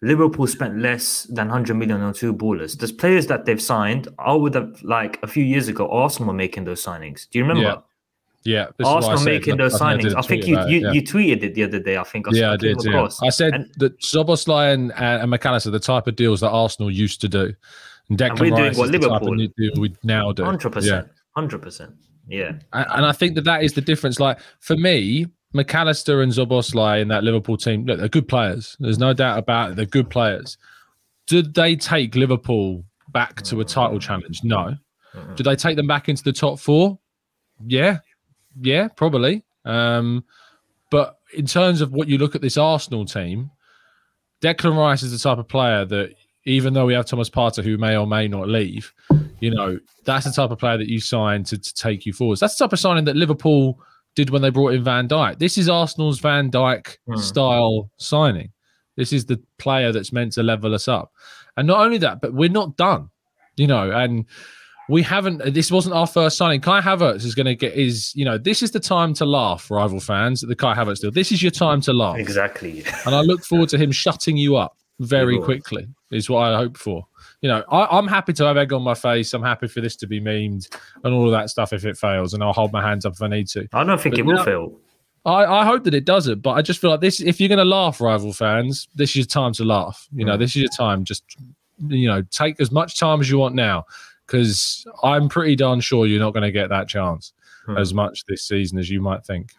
Liverpool 0.02 0.48
spent 0.48 0.78
less 0.78 1.22
than 1.24 1.46
100 1.46 1.74
million 1.74 2.00
on 2.00 2.12
two 2.12 2.34
ballers. 2.34 2.76
There's 2.76 2.90
players 2.92 3.28
that 3.28 3.44
they've 3.44 3.62
signed. 3.62 4.08
I 4.18 4.32
would 4.32 4.54
have 4.54 4.82
like 4.82 5.18
a 5.22 5.28
few 5.28 5.44
years 5.44 5.68
ago, 5.68 5.88
Arsenal 5.88 6.28
were 6.28 6.34
making 6.34 6.64
those 6.64 6.84
signings. 6.84 7.30
Do 7.30 7.38
you 7.38 7.44
remember? 7.44 7.62
Yeah. 7.62 7.76
Yeah, 8.44 8.66
Arsenal 8.84 9.22
making 9.22 9.56
those 9.56 9.80
I 9.80 9.94
signings. 9.94 10.16
I, 10.16 10.18
I 10.18 10.22
think 10.22 10.48
you 10.48 10.58
you, 10.66 10.80
yeah. 10.80 10.90
you 10.90 11.00
tweeted 11.00 11.44
it 11.44 11.54
the 11.54 11.62
other 11.62 11.78
day. 11.78 11.96
I 11.96 12.02
think. 12.02 12.26
I 12.26 12.32
yeah, 12.32 12.50
I 12.50 12.56
did. 12.56 12.76
Yeah. 12.82 13.08
I 13.22 13.28
said 13.28 13.54
and, 13.54 13.72
that 13.76 13.96
Szoboszlai 14.00 14.74
and, 14.74 14.90
uh, 14.90 15.20
and 15.22 15.30
Mac 15.30 15.46
Allister 15.46 15.70
the 15.70 15.78
type 15.78 16.08
of 16.08 16.16
deals 16.16 16.40
that 16.40 16.50
Arsenal 16.50 16.90
used 16.90 17.20
to 17.20 17.28
do. 17.28 17.54
And 18.08 18.18
Declan 18.18 18.30
and 18.30 18.40
we're 18.40 18.56
doing 18.56 18.76
what 18.76 18.88
Liverpool 18.88 19.36
we 19.36 19.94
now 20.02 20.32
do. 20.32 20.42
Hundred 20.42 20.70
percent. 20.70 21.06
Hundred 21.36 21.62
percent. 21.62 21.94
Yeah. 22.26 22.54
And 22.72 23.06
I 23.06 23.12
think 23.12 23.36
that 23.36 23.44
that 23.44 23.62
is 23.62 23.74
the 23.74 23.80
difference. 23.80 24.18
Like 24.18 24.40
for 24.58 24.76
me, 24.76 25.26
Mac 25.52 25.74
Allister 25.74 26.22
and 26.22 26.32
Szoboszlai 26.32 27.00
in 27.00 27.08
that 27.08 27.24
Liverpool 27.24 27.56
team, 27.56 27.84
look, 27.84 27.98
they're 27.98 28.08
good 28.08 28.28
players. 28.28 28.76
There's 28.80 28.98
no 28.98 29.12
doubt 29.12 29.38
about 29.38 29.70
it. 29.70 29.76
They're 29.76 29.84
good 29.86 30.08
players. 30.08 30.56
Did 31.26 31.54
they 31.54 31.76
take 31.76 32.14
Liverpool 32.14 32.84
back 33.10 33.42
to 33.42 33.60
a 33.60 33.64
title 33.64 33.98
challenge? 33.98 34.42
No. 34.42 34.76
Did 35.36 35.44
they 35.44 35.56
take 35.56 35.76
them 35.76 35.86
back 35.86 36.08
into 36.08 36.22
the 36.22 36.32
top 36.32 36.58
four? 36.58 36.98
Yeah, 37.66 37.98
yeah, 38.60 38.88
probably. 38.88 39.44
Um, 39.64 40.24
but 40.90 41.18
in 41.34 41.46
terms 41.46 41.80
of 41.80 41.92
what 41.92 42.08
you 42.08 42.18
look 42.18 42.34
at 42.34 42.40
this 42.40 42.56
Arsenal 42.56 43.04
team, 43.04 43.50
Declan 44.40 44.76
Rice 44.76 45.02
is 45.02 45.12
the 45.12 45.18
type 45.18 45.38
of 45.38 45.48
player 45.48 45.84
that, 45.84 46.14
even 46.44 46.72
though 46.72 46.86
we 46.86 46.94
have 46.94 47.06
Thomas 47.06 47.30
Partey, 47.30 47.62
who 47.62 47.76
may 47.76 47.96
or 47.96 48.06
may 48.06 48.26
not 48.26 48.48
leave, 48.48 48.92
you 49.40 49.50
know, 49.50 49.78
that's 50.04 50.24
the 50.24 50.32
type 50.32 50.50
of 50.50 50.58
player 50.58 50.78
that 50.78 50.88
you 50.88 50.98
sign 50.98 51.44
to, 51.44 51.58
to 51.58 51.74
take 51.74 52.06
you 52.06 52.12
forwards. 52.12 52.40
That's 52.40 52.56
the 52.56 52.64
type 52.64 52.72
of 52.72 52.80
signing 52.80 53.04
that 53.04 53.16
Liverpool 53.16 53.78
did 54.14 54.30
when 54.30 54.42
they 54.42 54.50
brought 54.50 54.74
in 54.74 54.84
Van 54.84 55.08
Dijk. 55.08 55.38
This 55.38 55.56
is 55.58 55.68
Arsenal's 55.68 56.20
Van 56.20 56.50
Dijk 56.50 56.96
mm. 57.08 57.18
style 57.18 57.90
signing. 57.96 58.50
This 58.96 59.12
is 59.12 59.26
the 59.26 59.40
player 59.58 59.92
that's 59.92 60.12
meant 60.12 60.32
to 60.32 60.42
level 60.42 60.74
us 60.74 60.88
up. 60.88 61.12
And 61.56 61.66
not 61.66 61.80
only 61.80 61.98
that, 61.98 62.20
but 62.20 62.34
we're 62.34 62.50
not 62.50 62.76
done, 62.76 63.10
you 63.56 63.66
know, 63.66 63.90
and 63.90 64.26
we 64.88 65.02
haven't. 65.02 65.54
This 65.54 65.70
wasn't 65.70 65.94
our 65.94 66.06
first 66.06 66.36
signing. 66.36 66.60
Kai 66.60 66.80
Havertz 66.80 67.24
is 67.24 67.34
going 67.34 67.46
to 67.46 67.54
get 67.54 67.74
is 67.74 68.12
you 68.14 68.24
know 68.24 68.36
this 68.36 68.62
is 68.62 68.72
the 68.72 68.80
time 68.80 69.14
to 69.14 69.24
laugh, 69.24 69.70
rival 69.70 70.00
fans. 70.00 70.40
The 70.40 70.56
Kai 70.56 70.74
Havertz 70.74 71.00
deal. 71.00 71.10
This 71.10 71.32
is 71.32 71.42
your 71.42 71.50
time 71.50 71.80
to 71.82 71.92
laugh. 71.92 72.18
Exactly. 72.18 72.84
and 73.06 73.14
I 73.14 73.20
look 73.20 73.44
forward 73.44 73.68
to 73.70 73.78
him 73.78 73.92
shutting 73.92 74.36
you 74.36 74.56
up 74.56 74.76
very 75.00 75.38
quickly. 75.38 75.86
Is 76.10 76.28
what 76.28 76.52
I 76.52 76.56
hope 76.56 76.76
for. 76.76 77.06
You 77.42 77.48
know, 77.48 77.64
I, 77.70 77.98
am 77.98 78.06
happy 78.06 78.32
to 78.34 78.44
have 78.44 78.56
egg 78.56 78.72
on 78.72 78.82
my 78.82 78.94
face. 78.94 79.34
I'm 79.34 79.42
happy 79.42 79.68
for 79.68 79.80
this 79.80 79.96
to 79.96 80.06
be 80.06 80.20
memed 80.20 80.74
and 81.04 81.12
all 81.12 81.26
of 81.26 81.32
that 81.32 81.50
stuff 81.50 81.72
if 81.72 81.84
it 81.84 81.98
fails, 81.98 82.34
and 82.34 82.42
I'll 82.42 82.52
hold 82.52 82.72
my 82.72 82.80
hands 82.80 83.04
up 83.04 83.12
if 83.14 83.22
I 83.22 83.28
need 83.28 83.48
to. 83.48 83.68
I 83.72 83.84
don't 83.84 84.00
think 84.00 84.14
but 84.14 84.20
it 84.20 84.26
will 84.26 84.42
fail. 84.44 84.78
I, 85.24 85.44
I 85.44 85.64
hope 85.64 85.84
that 85.84 85.94
it 85.94 86.04
doesn't, 86.04 86.40
but 86.40 86.52
I 86.52 86.62
just 86.62 86.80
feel 86.80 86.90
like 86.90 87.00
this. 87.00 87.20
If 87.20 87.40
you're 87.40 87.48
going 87.48 87.58
to 87.58 87.64
laugh, 87.64 88.00
rival 88.00 88.32
fans, 88.32 88.88
this 88.94 89.10
is 89.10 89.16
your 89.16 89.24
time 89.26 89.52
to 89.54 89.64
laugh. 89.64 90.08
You 90.12 90.24
know, 90.24 90.36
mm. 90.36 90.38
this 90.38 90.50
is 90.50 90.62
your 90.62 90.70
time. 90.70 91.04
Just 91.04 91.24
you 91.88 92.08
know, 92.08 92.22
take 92.30 92.60
as 92.60 92.70
much 92.70 92.98
time 92.98 93.20
as 93.20 93.30
you 93.30 93.38
want 93.38 93.54
now 93.54 93.84
because 94.26 94.86
I'm 95.02 95.28
pretty 95.28 95.56
darn 95.56 95.80
sure 95.80 96.06
you're 96.06 96.20
not 96.20 96.32
going 96.32 96.44
to 96.44 96.52
get 96.52 96.68
that 96.70 96.88
chance 96.88 97.32
hmm. 97.66 97.76
as 97.76 97.92
much 97.92 98.24
this 98.26 98.42
season 98.42 98.78
as 98.78 98.88
you 98.88 99.00
might 99.00 99.24
think. 99.24 99.52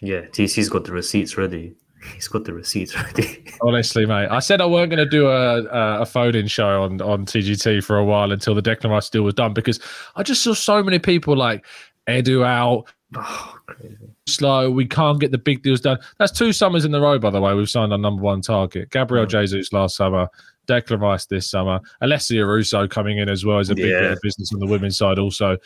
Yeah, 0.00 0.22
TC's 0.22 0.68
got 0.68 0.84
the 0.84 0.92
receipts 0.92 1.38
ready. 1.38 1.74
He's 2.14 2.28
got 2.28 2.44
the 2.44 2.52
receipts 2.52 2.96
ready. 3.00 3.44
Honestly, 3.62 4.06
mate, 4.06 4.28
I 4.28 4.40
said 4.40 4.60
I 4.60 4.66
weren't 4.66 4.90
going 4.90 5.04
to 5.04 5.08
do 5.08 5.28
a 5.28 5.62
a 6.00 6.06
phone-in 6.06 6.46
show 6.46 6.82
on 6.82 7.00
on 7.00 7.26
TGT 7.26 7.84
for 7.84 7.98
a 7.98 8.04
while 8.04 8.32
until 8.32 8.54
the 8.54 8.62
Declan 8.62 8.90
Rice 8.90 9.08
deal 9.08 9.22
was 9.22 9.34
done 9.34 9.52
because 9.52 9.80
I 10.16 10.22
just 10.22 10.42
saw 10.42 10.54
so 10.54 10.82
many 10.82 10.98
people 10.98 11.36
like 11.36 11.64
Edu 12.08 12.44
out. 12.44 12.84
Oh, 13.14 13.58
crazy. 13.66 13.98
Slow, 14.26 14.70
we 14.70 14.86
can't 14.86 15.20
get 15.20 15.32
the 15.32 15.38
big 15.38 15.62
deals 15.62 15.82
done. 15.82 15.98
That's 16.18 16.32
two 16.32 16.50
summers 16.50 16.86
in 16.86 16.94
a 16.94 17.00
row, 17.00 17.18
by 17.18 17.28
the 17.28 17.42
way. 17.42 17.52
We've 17.52 17.68
signed 17.68 17.92
our 17.92 17.98
number 17.98 18.22
one 18.22 18.40
target. 18.40 18.88
Gabriel 18.88 19.26
hmm. 19.26 19.30
Jesus 19.30 19.70
last 19.70 19.96
summer, 19.96 20.28
Declan 20.66 20.98
Rice 20.98 21.26
this 21.26 21.50
summer, 21.50 21.80
Alessia 22.02 22.46
Russo 22.46 22.88
coming 22.88 23.18
in 23.18 23.28
as 23.28 23.44
well 23.44 23.58
as 23.58 23.68
a 23.68 23.74
big 23.74 23.90
Yeah. 23.90 24.00
bit 24.00 24.12
of 24.12 24.18
business 24.22 24.50
on 24.54 24.60
the 24.60 24.66
women's 24.66 24.96
side. 24.96 25.18
Also, 25.18 25.58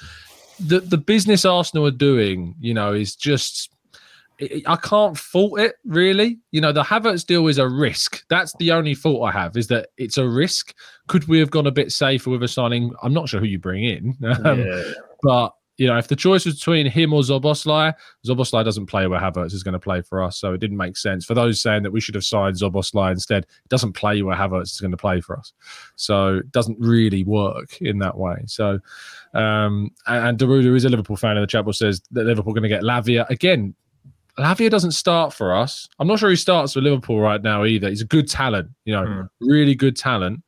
the 0.59 0.81
the 0.81 0.99
business 0.99 1.45
Arsenal 1.45 1.87
are 1.87 1.93
doing, 1.93 2.57
you 2.59 2.75
know, 2.75 2.93
is 2.93 3.15
just 3.15 3.71
I 4.41 4.63
I 4.67 4.77
can't 4.77 5.17
fault 5.17 5.59
it 5.59 5.77
really. 5.85 6.39
You 6.51 6.61
know, 6.61 6.73
the 6.73 6.83
Havertz 6.83 7.25
deal 7.25 7.47
is 7.47 7.59
a 7.59 7.69
risk. 7.69 8.25
That's 8.29 8.55
the 8.59 8.73
only 8.73 8.95
fault 8.95 9.25
I 9.25 9.33
have 9.33 9.57
is 9.57 9.69
that 9.69 9.89
it's 9.97 10.19
a 10.19 10.29
risk. 10.29 10.75
Could 11.09 11.29
we 11.29 11.39
have 11.39 11.51
gone 11.51 11.67
a 11.67 11.73
bit 11.73 11.93
safer 11.93 12.31
with 12.31 12.43
a 12.43 12.49
signing? 12.49 12.93
I'm 13.03 13.13
not 13.15 13.29
sure 13.29 13.41
who 13.41 13.47
you 13.47 13.59
bring 13.59 13.85
in, 13.85 14.17
um, 14.45 14.61
yeah. 14.61 14.83
but 15.23 15.53
you 15.79 15.87
know, 15.87 15.99
if 15.99 16.09
the 16.09 16.17
choice 16.17 16.47
was 16.47 16.55
between 16.55 16.87
him 16.87 17.13
or 17.13 17.21
Szoboszlai, 17.21 17.93
Szoboszlai 18.27 18.65
doesn't 18.65 18.87
play 18.87 19.07
where 19.07 19.21
Havertz 19.21 19.53
is 19.53 19.63
going 19.63 19.75
to 19.75 19.79
play 19.79 20.01
for 20.01 20.23
us, 20.23 20.39
so 20.39 20.55
it 20.55 20.59
didn't 20.59 20.79
make 20.79 20.97
sense. 20.97 21.27
For 21.27 21.35
those 21.35 21.61
saying 21.61 21.83
that 21.83 21.91
we 21.91 22.01
should 22.01 22.15
have 22.15 22.25
signed 22.25 22.57
Szoboszlai 22.57 23.13
instead, 23.13 23.45
it 23.45 23.69
doesn't 23.69 23.93
play 23.93 24.23
where 24.23 24.37
Havertz 24.37 24.73
is 24.73 24.81
going 24.81 24.93
to 24.93 24.97
play 24.97 25.21
for 25.21 25.39
us, 25.39 25.53
so 25.97 26.37
it 26.37 26.51
doesn't 26.51 26.79
really 26.81 27.25
work 27.25 27.81
in 27.83 27.99
that 27.99 28.17
way. 28.17 28.37
So, 28.47 28.79
um, 29.35 29.91
and, 30.07 30.29
and 30.29 30.39
Daruda 30.39 30.75
is 30.75 30.87
a 30.87 30.89
Liverpool 30.89 31.17
fan 31.17 31.37
in 31.37 31.43
the 31.43 31.47
chat 31.47 31.65
box 31.65 31.79
says 31.79 32.01
that 32.13 32.25
Liverpool 32.25 32.53
are 32.53 32.55
going 32.55 32.63
to 32.63 32.69
get 32.69 32.83
Lavia 32.83 33.29
again. 33.29 33.75
Lavia 34.39 34.71
doesn't 34.71 34.93
start 34.93 35.33
for 35.33 35.55
us. 35.55 35.89
I'm 35.99 36.07
not 36.07 36.19
sure 36.19 36.31
he 36.31 36.37
starts 36.37 36.75
for 36.75 36.81
Liverpool 36.81 37.21
right 37.21 37.43
now 37.43 37.65
either. 37.65 37.89
He's 37.89 38.03
a 38.03 38.07
good 38.07 38.29
talent, 38.29 38.69
you 38.85 38.93
know, 38.93 39.05
Hmm. 39.07 39.23
really 39.41 39.75
good 39.75 39.97
talent, 39.97 40.43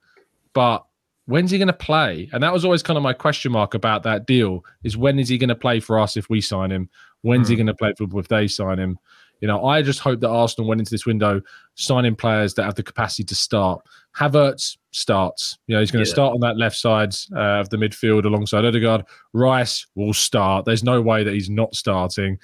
but 0.53 0.85
when's 1.27 1.51
he 1.51 1.59
going 1.59 1.69
to 1.69 1.73
play? 1.73 2.29
And 2.33 2.43
that 2.43 2.53
was 2.53 2.65
always 2.65 2.83
kind 2.83 2.97
of 2.97 3.03
my 3.03 3.13
question 3.13 3.53
mark 3.53 3.75
about 3.75 4.03
that 4.05 4.27
deal: 4.27 4.65
is 4.85 4.97
when 4.97 5.19
is 5.19 5.29
he 5.29 5.39
going 5.39 5.49
to 5.49 5.55
play 5.55 5.81
for 5.81 5.99
us 5.99 6.17
if 6.17 6.29
we 6.29 6.41
sign 6.41 6.71
him? 6.71 6.89
When's 7.23 7.49
he 7.49 7.55
Hmm. 7.55 7.59
going 7.61 7.67
to 7.69 7.75
play 7.75 7.93
for 7.97 8.19
if 8.21 8.29
they 8.29 8.47
sign 8.49 8.79
him? 8.79 8.99
You 9.41 9.47
know, 9.47 9.65
I 9.67 9.83
just 9.83 10.01
hope 10.01 10.19
that 10.21 10.29
Arsenal 10.31 10.69
went 10.69 10.81
into 10.81 10.91
this 10.91 11.07
window 11.07 11.41
signing 11.77 12.17
players 12.17 12.55
that 12.55 12.65
have 12.65 12.75
the 12.75 12.83
capacity 12.83 13.23
to 13.25 13.37
start. 13.37 13.81
Havertz 14.17 14.77
starts. 14.91 15.59
You 15.69 15.75
know, 15.77 15.81
he's 15.81 15.93
going 15.93 16.05
to 16.05 16.09
Yeah. 16.09 16.15
start 16.15 16.35
on 16.35 16.41
that 16.41 16.57
left 16.57 16.75
side 16.77 17.15
uh, 17.37 17.61
of 17.61 17.71
the 17.71 17.77
midfield 17.77 18.25
alongside 18.25 18.65
Odegaard. 18.65 19.05
Rice 19.33 19.87
will 19.95 20.13
start. 20.13 20.65
There's 20.65 20.83
no 20.83 21.01
way 21.01 21.23
that 21.23 21.33
he's 21.35 21.49
not 21.49 21.75
starting. 21.77 22.39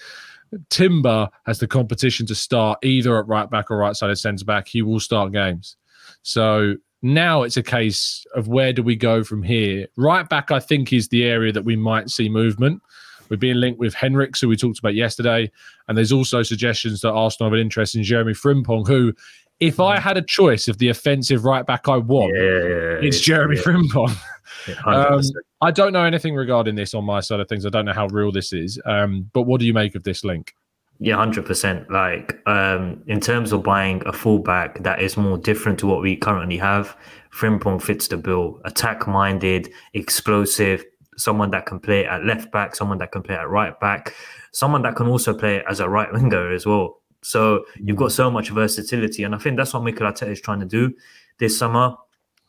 Timber 0.70 1.28
has 1.46 1.58
the 1.58 1.66
competition 1.66 2.26
to 2.26 2.34
start 2.34 2.78
either 2.82 3.18
at 3.18 3.26
right 3.28 3.48
back 3.48 3.70
or 3.70 3.76
right 3.76 3.96
side 3.96 4.10
of 4.10 4.18
centre 4.18 4.44
back. 4.44 4.68
He 4.68 4.82
will 4.82 5.00
start 5.00 5.32
games. 5.32 5.76
So 6.22 6.76
now 7.02 7.42
it's 7.42 7.56
a 7.56 7.62
case 7.62 8.24
of 8.34 8.48
where 8.48 8.72
do 8.72 8.82
we 8.82 8.96
go 8.96 9.22
from 9.22 9.42
here? 9.42 9.86
Right 9.96 10.28
back, 10.28 10.50
I 10.50 10.60
think, 10.60 10.92
is 10.92 11.08
the 11.08 11.24
area 11.24 11.52
that 11.52 11.64
we 11.64 11.76
might 11.76 12.10
see 12.10 12.28
movement. 12.28 12.82
We're 13.28 13.36
being 13.36 13.56
linked 13.56 13.78
with 13.78 13.94
Henrichs, 13.94 14.40
who 14.40 14.48
we 14.48 14.56
talked 14.56 14.78
about 14.78 14.94
yesterday. 14.94 15.50
And 15.88 15.96
there's 15.96 16.12
also 16.12 16.42
suggestions 16.42 17.00
that 17.00 17.12
Arsenal 17.12 17.50
have 17.50 17.54
an 17.54 17.60
interest 17.60 17.94
in 17.94 18.02
Jeremy 18.02 18.32
Frimpong, 18.32 18.86
who, 18.86 19.14
if 19.60 19.80
I 19.80 19.98
had 19.98 20.16
a 20.16 20.22
choice 20.22 20.68
of 20.68 20.78
the 20.78 20.88
offensive 20.88 21.44
right 21.44 21.64
back 21.64 21.88
I 21.88 21.96
want, 21.96 22.34
yeah, 22.34 23.06
it's 23.06 23.20
Jeremy 23.20 23.56
yeah, 23.56 23.62
Frimpong. 23.62 24.16
yeah, 24.68 24.74
Um, 24.84 25.20
I 25.60 25.70
don't 25.70 25.92
know 25.92 26.04
anything 26.04 26.34
regarding 26.34 26.74
this 26.74 26.94
on 26.94 27.04
my 27.04 27.20
side 27.20 27.40
of 27.40 27.48
things. 27.48 27.66
I 27.66 27.70
don't 27.70 27.84
know 27.84 27.92
how 27.92 28.06
real 28.08 28.32
this 28.32 28.52
is. 28.52 28.80
Um, 28.84 29.30
but 29.32 29.42
what 29.42 29.60
do 29.60 29.66
you 29.66 29.72
make 29.72 29.94
of 29.94 30.04
this 30.04 30.24
link? 30.24 30.54
Yeah, 31.00 31.16
hundred 31.16 31.44
percent. 31.46 31.90
Like 31.90 32.40
um, 32.46 33.02
in 33.06 33.20
terms 33.20 33.52
of 33.52 33.62
buying 33.62 34.02
a 34.06 34.12
fullback 34.12 34.82
that 34.84 35.02
is 35.02 35.16
more 35.16 35.36
different 35.36 35.78
to 35.80 35.86
what 35.86 36.00
we 36.00 36.16
currently 36.16 36.56
have, 36.58 36.96
Frimpong 37.32 37.82
fits 37.82 38.08
the 38.08 38.16
bill. 38.16 38.60
Attack-minded, 38.64 39.72
explosive, 39.94 40.84
someone 41.16 41.50
that 41.50 41.66
can 41.66 41.80
play 41.80 42.06
at 42.06 42.24
left 42.24 42.52
back, 42.52 42.76
someone 42.76 42.98
that 42.98 43.10
can 43.10 43.22
play 43.22 43.34
at 43.34 43.48
right 43.48 43.78
back, 43.80 44.14
someone 44.52 44.82
that 44.82 44.94
can 44.94 45.08
also 45.08 45.34
play 45.34 45.62
as 45.68 45.80
a 45.80 45.88
right 45.88 46.12
winger 46.12 46.52
as 46.52 46.64
well. 46.64 47.00
So 47.22 47.64
you've 47.76 47.96
got 47.96 48.12
so 48.12 48.30
much 48.30 48.50
versatility, 48.50 49.24
and 49.24 49.34
I 49.34 49.38
think 49.38 49.56
that's 49.56 49.74
what 49.74 49.82
Mikel 49.82 50.06
Arteta 50.06 50.30
is 50.30 50.40
trying 50.40 50.60
to 50.60 50.66
do 50.66 50.92
this 51.38 51.58
summer. 51.58 51.96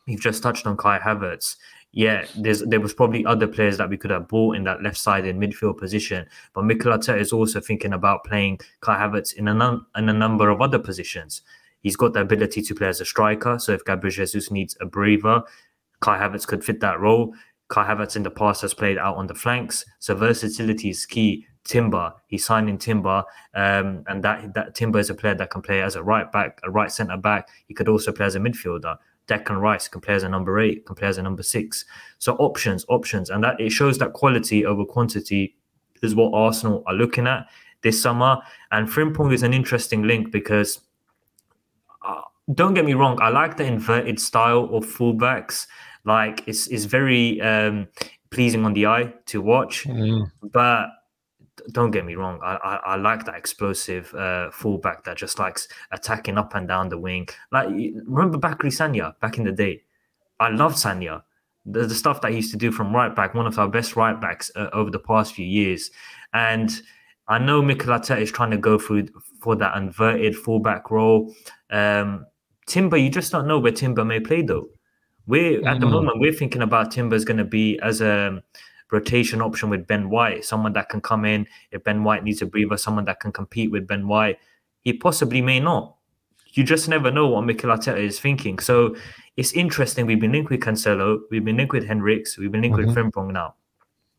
You've 0.06 0.22
just 0.22 0.44
touched 0.44 0.68
on 0.68 0.78
Kai 0.78 1.00
Havertz. 1.00 1.56
Yeah, 1.98 2.26
there 2.36 2.82
was 2.82 2.94
probably 2.94 3.26
other 3.26 3.48
players 3.48 3.78
that 3.78 3.90
we 3.90 3.96
could 3.96 4.12
have 4.12 4.28
bought 4.28 4.58
in 4.58 4.66
that 4.66 4.84
left 4.84 4.98
side 4.98 5.26
in 5.26 5.40
midfield 5.40 5.78
position, 5.78 6.28
but 6.54 6.66
Mikel 6.66 6.92
Arteta 6.92 7.18
is 7.18 7.32
also 7.32 7.62
thinking 7.62 7.94
about 7.94 8.26
playing 8.26 8.60
Kai 8.82 8.98
Havertz 8.98 9.34
in 9.34 9.48
a 9.48 9.54
num- 9.54 9.88
in 9.96 10.10
a 10.10 10.14
number 10.14 10.50
of 10.50 10.60
other 10.60 10.78
positions. 10.78 11.42
He's 11.80 11.96
got 11.96 12.12
the 12.12 12.20
ability 12.20 12.62
to 12.64 12.76
play 12.76 12.88
as 12.88 13.00
a 13.00 13.06
striker, 13.06 13.58
so 13.60 13.72
if 13.72 13.86
Gabriel 13.86 14.14
Jesus 14.14 14.52
needs 14.52 14.76
a 14.82 14.86
breather, 14.86 15.42
Kai 16.02 16.20
Havertz 16.20 16.46
could 16.46 16.66
fit 16.66 16.82
that 16.82 17.00
role. 17.00 17.34
Kai 17.70 17.88
Havertz 17.88 18.18
in 18.18 18.24
the 18.24 18.30
past 18.30 18.62
has 18.64 18.74
played 18.74 18.98
out 18.98 19.16
on 19.16 19.28
the 19.28 19.34
flanks, 19.34 19.86
so 20.00 20.16
versatility 20.16 20.90
is 20.90 21.06
key. 21.06 21.48
Timber, 21.64 22.14
he's 22.28 22.46
signing 22.46 22.78
Timber, 22.78 23.24
um, 23.54 24.04
and 24.08 24.22
that 24.22 24.54
that 24.54 24.76
Timber 24.76 25.00
is 25.00 25.10
a 25.10 25.16
player 25.16 25.36
that 25.36 25.50
can 25.50 25.62
play 25.62 25.82
as 25.82 25.96
a 25.96 26.04
right 26.04 26.30
back, 26.30 26.60
a 26.64 26.70
right 26.70 26.92
centre 26.92 27.16
back. 27.16 27.48
He 27.68 27.74
could 27.74 27.88
also 27.88 28.12
play 28.12 28.26
as 28.26 28.36
a 28.36 28.40
midfielder. 28.40 28.98
Declan 29.28 29.60
Rice 29.60 29.88
can 29.88 30.02
play 30.02 30.16
as 30.16 30.24
a 30.24 30.30
number 30.30 30.60
eight, 30.60 30.86
can 30.86 30.96
play 30.96 31.08
as 31.08 31.18
a 31.18 31.24
number 31.24 31.44
six. 31.44 31.86
So 32.20 32.36
options, 32.36 32.86
options, 32.90 33.30
and 33.30 33.44
that 33.44 33.60
it 33.60 33.72
shows 33.72 33.98
that 34.00 34.14
quality 34.14 34.66
over 34.66 34.86
quantity 34.86 35.56
is 36.04 36.16
what 36.16 36.34
Arsenal 36.34 36.84
are 36.86 36.94
looking 36.94 37.28
at 37.28 37.48
this 37.82 38.02
summer. 38.02 38.38
And 38.72 38.88
Frimpong 38.88 39.34
is 39.34 39.44
an 39.44 39.54
interesting 39.54 40.04
link 40.04 40.32
because 40.32 40.80
uh, 42.06 42.22
don't 42.54 42.74
get 42.74 42.86
me 42.86 42.94
wrong, 42.94 43.18
I 43.22 43.30
like 43.30 43.58
the 43.58 43.66
inverted 43.66 44.20
style 44.20 44.70
of 44.76 44.86
fullbacks. 44.86 45.68
Like 46.04 46.44
it's 46.48 46.68
it's 46.68 46.86
very 46.86 47.42
um, 47.42 47.88
pleasing 48.30 48.64
on 48.66 48.74
the 48.74 48.86
eye 48.86 49.14
to 49.28 49.42
watch, 49.42 49.88
but 50.44 50.90
don't 51.72 51.92
get 51.92 52.06
me 52.06 52.16
wrong, 52.16 52.40
I, 52.44 52.56
I, 52.56 52.76
I 52.94 52.96
like 52.96 53.26
that 53.26 53.36
explosive 53.36 54.14
uh, 54.14 54.52
fullback 54.52 55.04
that 55.06 55.18
just 55.18 55.40
likes 55.40 55.68
attacking 55.92 56.38
up 56.38 56.56
and 56.56 56.68
down 56.68 56.90
the 56.90 56.98
wing. 56.98 57.28
Like 57.52 57.68
remember 57.70 58.38
Bakary 58.38 58.72
Sanya 58.72 59.20
back 59.20 59.38
in 59.38 59.44
the 59.46 59.52
day? 59.52 59.84
I 60.40 60.50
loved 60.50 60.76
Sanya. 60.76 61.24
The, 61.66 61.88
the 61.88 61.96
stuff 61.96 62.22
that 62.22 62.32
he 62.32 62.38
used 62.38 62.52
to 62.52 62.58
do 62.58 62.72
from 62.72 62.94
right 62.94 63.16
back, 63.16 63.34
one 63.34 63.48
of 63.48 63.58
our 63.58 63.68
best 63.68 63.96
right 63.96 64.20
backs 64.20 64.52
uh, 64.56 64.70
over 64.74 64.92
the 64.92 65.00
past 65.00 65.34
few 65.34 65.46
years. 65.46 65.90
And 66.34 66.70
I 67.28 67.40
know 67.40 67.62
Mikel 67.62 67.90
Arteta 67.90 68.20
is 68.22 68.32
trying 68.32 68.52
to 68.52 68.58
go 68.58 68.78
through 68.78 69.08
for 69.42 69.56
that 69.56 69.76
inverted 69.76 70.36
fullback 70.36 70.92
role. 70.92 71.34
Um, 71.72 72.26
Timber, 72.68 72.98
you 72.98 73.10
just 73.10 73.32
don't 73.32 73.48
know 73.48 73.60
where 73.60 73.72
Timber 73.72 74.06
may 74.06 74.20
play 74.20 74.42
though. 74.42 74.68
We're 75.28 75.68
at 75.68 75.80
the 75.80 75.88
Mhm. 75.88 75.92
moment 75.92 76.20
we're 76.20 76.34
thinking 76.34 76.62
about 76.62 76.92
Timber's 76.92 77.26
going 77.26 77.38
to 77.38 77.46
be 77.46 77.80
as 77.80 78.02
a 78.02 78.44
rotation 78.92 79.42
option 79.42 79.70
with 79.70 79.88
Ben 79.88 80.10
White, 80.10 80.46
someone 80.46 80.74
that 80.74 80.90
can 80.90 81.02
come 81.02 81.26
in 81.26 81.48
if 81.72 81.84
Ben 81.84 82.04
White 82.04 82.24
needs 82.24 82.42
a 82.42 82.46
breather, 82.46 82.78
someone 82.78 83.06
that 83.06 83.20
can 83.20 83.32
compete 83.32 83.72
with 83.72 83.88
Ben 83.88 84.08
White. 84.08 84.40
He 84.82 84.94
possibly 84.94 85.42
may 85.42 85.60
not. 85.60 85.96
You 86.54 86.64
just 86.64 86.88
never 86.88 87.12
know 87.12 87.28
what 87.28 87.46
Mikel 87.46 87.70
Arteta 87.70 87.98
is 87.98 88.20
thinking. 88.20 88.60
So 88.60 88.96
it's 89.36 89.52
interesting. 89.54 90.06
We've 90.06 90.20
been 90.20 90.32
linked 90.32 90.50
with 90.50 90.62
Cancelo, 90.62 91.20
we've 91.30 91.44
been 91.44 91.58
linked 91.58 91.74
with 91.74 91.86
Henrichs, 91.86 92.38
we've 92.38 92.52
been 92.52 92.62
linked 92.62 92.78
with 92.78 92.96
Frimpong 92.96 93.32
now. 93.34 93.56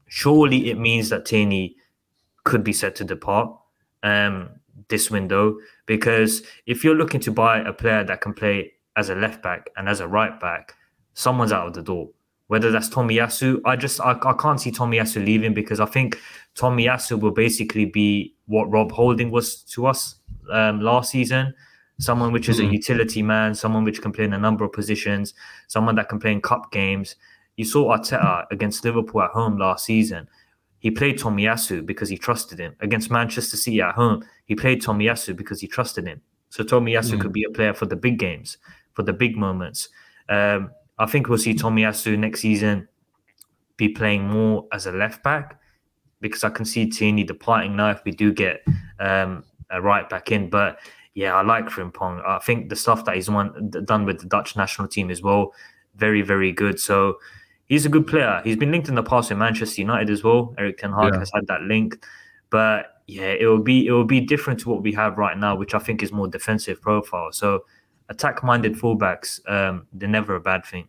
Surely 0.08 0.70
it 0.70 0.78
means 0.78 1.08
that 1.08 1.25
Tierney 1.25 1.76
could 2.44 2.62
be 2.62 2.73
set 2.73 2.94
to 2.96 3.04
depart 3.04 3.58
um, 4.02 4.50
this 4.88 5.11
window 5.11 5.58
because 5.87 6.42
if 6.66 6.85
you're 6.85 6.94
looking 6.94 7.20
to 7.20 7.30
buy 7.30 7.58
a 7.58 7.73
player 7.73 8.04
that 8.04 8.20
can 8.20 8.35
play 8.35 8.73
as 8.96 9.08
a 9.11 9.14
left 9.14 9.42
back 9.42 9.70
and 9.76 9.88
as 9.88 10.00
a 10.00 10.06
right 10.06 10.38
back, 10.38 10.75
someone's 11.14 11.52
out 11.52 11.66
of 11.66 11.75
the 11.75 11.82
door. 11.82 12.08
Whether 12.48 12.70
that's 12.70 12.88
Tomiyasu, 12.88 13.60
I 13.64 13.74
just 13.76 14.00
I, 14.00 14.12
I 14.22 14.32
can't 14.34 14.60
see 14.60 14.70
Tomiyasu 14.70 15.24
leaving 15.24 15.52
because 15.52 15.80
I 15.80 15.86
think 15.86 16.20
Tomiyasu 16.54 17.20
will 17.20 17.32
basically 17.32 17.86
be 17.86 18.34
what 18.46 18.70
Rob 18.70 18.92
Holding 18.92 19.30
was 19.30 19.62
to 19.62 19.86
us 19.86 20.16
um, 20.52 20.80
last 20.80 21.10
season. 21.10 21.54
Someone 21.98 22.30
which 22.30 22.48
is 22.50 22.60
a 22.60 22.64
utility 22.64 23.22
man, 23.22 23.54
someone 23.54 23.82
which 23.82 24.02
can 24.02 24.12
play 24.12 24.24
in 24.24 24.34
a 24.34 24.38
number 24.38 24.64
of 24.64 24.72
positions, 24.72 25.32
someone 25.66 25.94
that 25.94 26.10
can 26.10 26.20
play 26.20 26.30
in 26.30 26.42
cup 26.42 26.70
games. 26.70 27.16
You 27.56 27.64
saw 27.64 27.96
Arteta 27.96 28.44
against 28.50 28.84
Liverpool 28.84 29.22
at 29.22 29.30
home 29.30 29.56
last 29.56 29.86
season. 29.86 30.28
He 30.78 30.90
played 30.90 31.18
Tomiyasu 31.18 31.86
because 31.86 32.10
he 32.10 32.18
trusted 32.18 32.58
him. 32.58 32.76
Against 32.80 33.10
Manchester 33.10 33.56
City 33.56 33.80
at 33.80 33.94
home, 33.94 34.24
he 34.44 34.54
played 34.54 34.82
Tomiyasu 34.82 35.34
because 35.34 35.60
he 35.60 35.66
trusted 35.66 36.06
him. 36.06 36.20
So 36.50 36.62
Tomiyasu 36.62 37.18
could 37.18 37.32
be 37.32 37.44
a 37.44 37.50
player 37.50 37.74
for 37.74 37.86
the 37.86 37.96
big 37.96 38.18
games, 38.18 38.58
for 38.92 39.02
the 39.02 39.12
big 39.12 39.36
moments. 39.36 39.88
Um, 40.28 40.70
I 40.98 41.06
think 41.06 41.28
we'll 41.28 41.38
see 41.38 41.54
Tomiyasu 41.54 42.18
next 42.18 42.40
season 42.40 42.88
be 43.76 43.88
playing 43.88 44.26
more 44.28 44.66
as 44.72 44.86
a 44.86 44.92
left 44.92 45.22
back 45.22 45.60
because 46.20 46.44
I 46.44 46.48
can 46.50 46.64
see 46.64 46.88
Tierney 46.88 47.24
departing 47.24 47.76
now 47.76 47.90
if 47.90 48.02
we 48.04 48.10
do 48.12 48.32
get 48.32 48.64
um, 48.98 49.44
a 49.70 49.82
right 49.82 50.08
back 50.08 50.32
in. 50.32 50.48
But 50.48 50.78
yeah, 51.14 51.34
I 51.34 51.42
like 51.42 51.66
Frimpong. 51.66 52.24
I 52.26 52.38
think 52.38 52.70
the 52.70 52.76
stuff 52.76 53.04
that 53.04 53.16
he's 53.16 53.28
won, 53.28 53.70
done 53.84 54.04
with 54.06 54.20
the 54.20 54.26
Dutch 54.26 54.56
national 54.56 54.88
team 54.88 55.10
as 55.10 55.22
well, 55.22 55.52
very, 55.96 56.22
very 56.22 56.52
good. 56.52 56.80
So 56.80 57.18
he's 57.66 57.84
a 57.84 57.90
good 57.90 58.06
player. 58.06 58.40
He's 58.44 58.56
been 58.56 58.70
linked 58.70 58.88
in 58.88 58.94
the 58.94 59.02
past 59.02 59.28
with 59.30 59.38
Manchester 59.38 59.82
United 59.82 60.08
as 60.10 60.24
well. 60.24 60.54
Erik 60.58 60.78
Ten 60.78 60.92
Hag 60.92 61.12
Yeah. 61.12 61.18
has 61.18 61.30
had 61.34 61.46
that 61.48 61.62
link. 61.62 62.02
But 62.48 63.02
yeah, 63.06 63.34
it 63.38 63.46
will 63.46 63.62
be 63.62 63.86
it 63.86 63.92
will 63.92 64.04
be 64.04 64.20
different 64.20 64.60
to 64.60 64.70
what 64.70 64.82
we 64.82 64.92
have 64.92 65.18
right 65.18 65.36
now, 65.36 65.54
which 65.56 65.74
I 65.74 65.78
think 65.78 66.02
is 66.02 66.12
more 66.12 66.28
defensive 66.28 66.80
profile. 66.80 67.32
So 67.32 67.64
attack-minded 68.08 68.75
fullbacks, 68.75 69.40
um, 69.50 69.86
they're 69.92 70.08
never 70.08 70.34
a 70.36 70.40
bad 70.40 70.64
thing. 70.64 70.88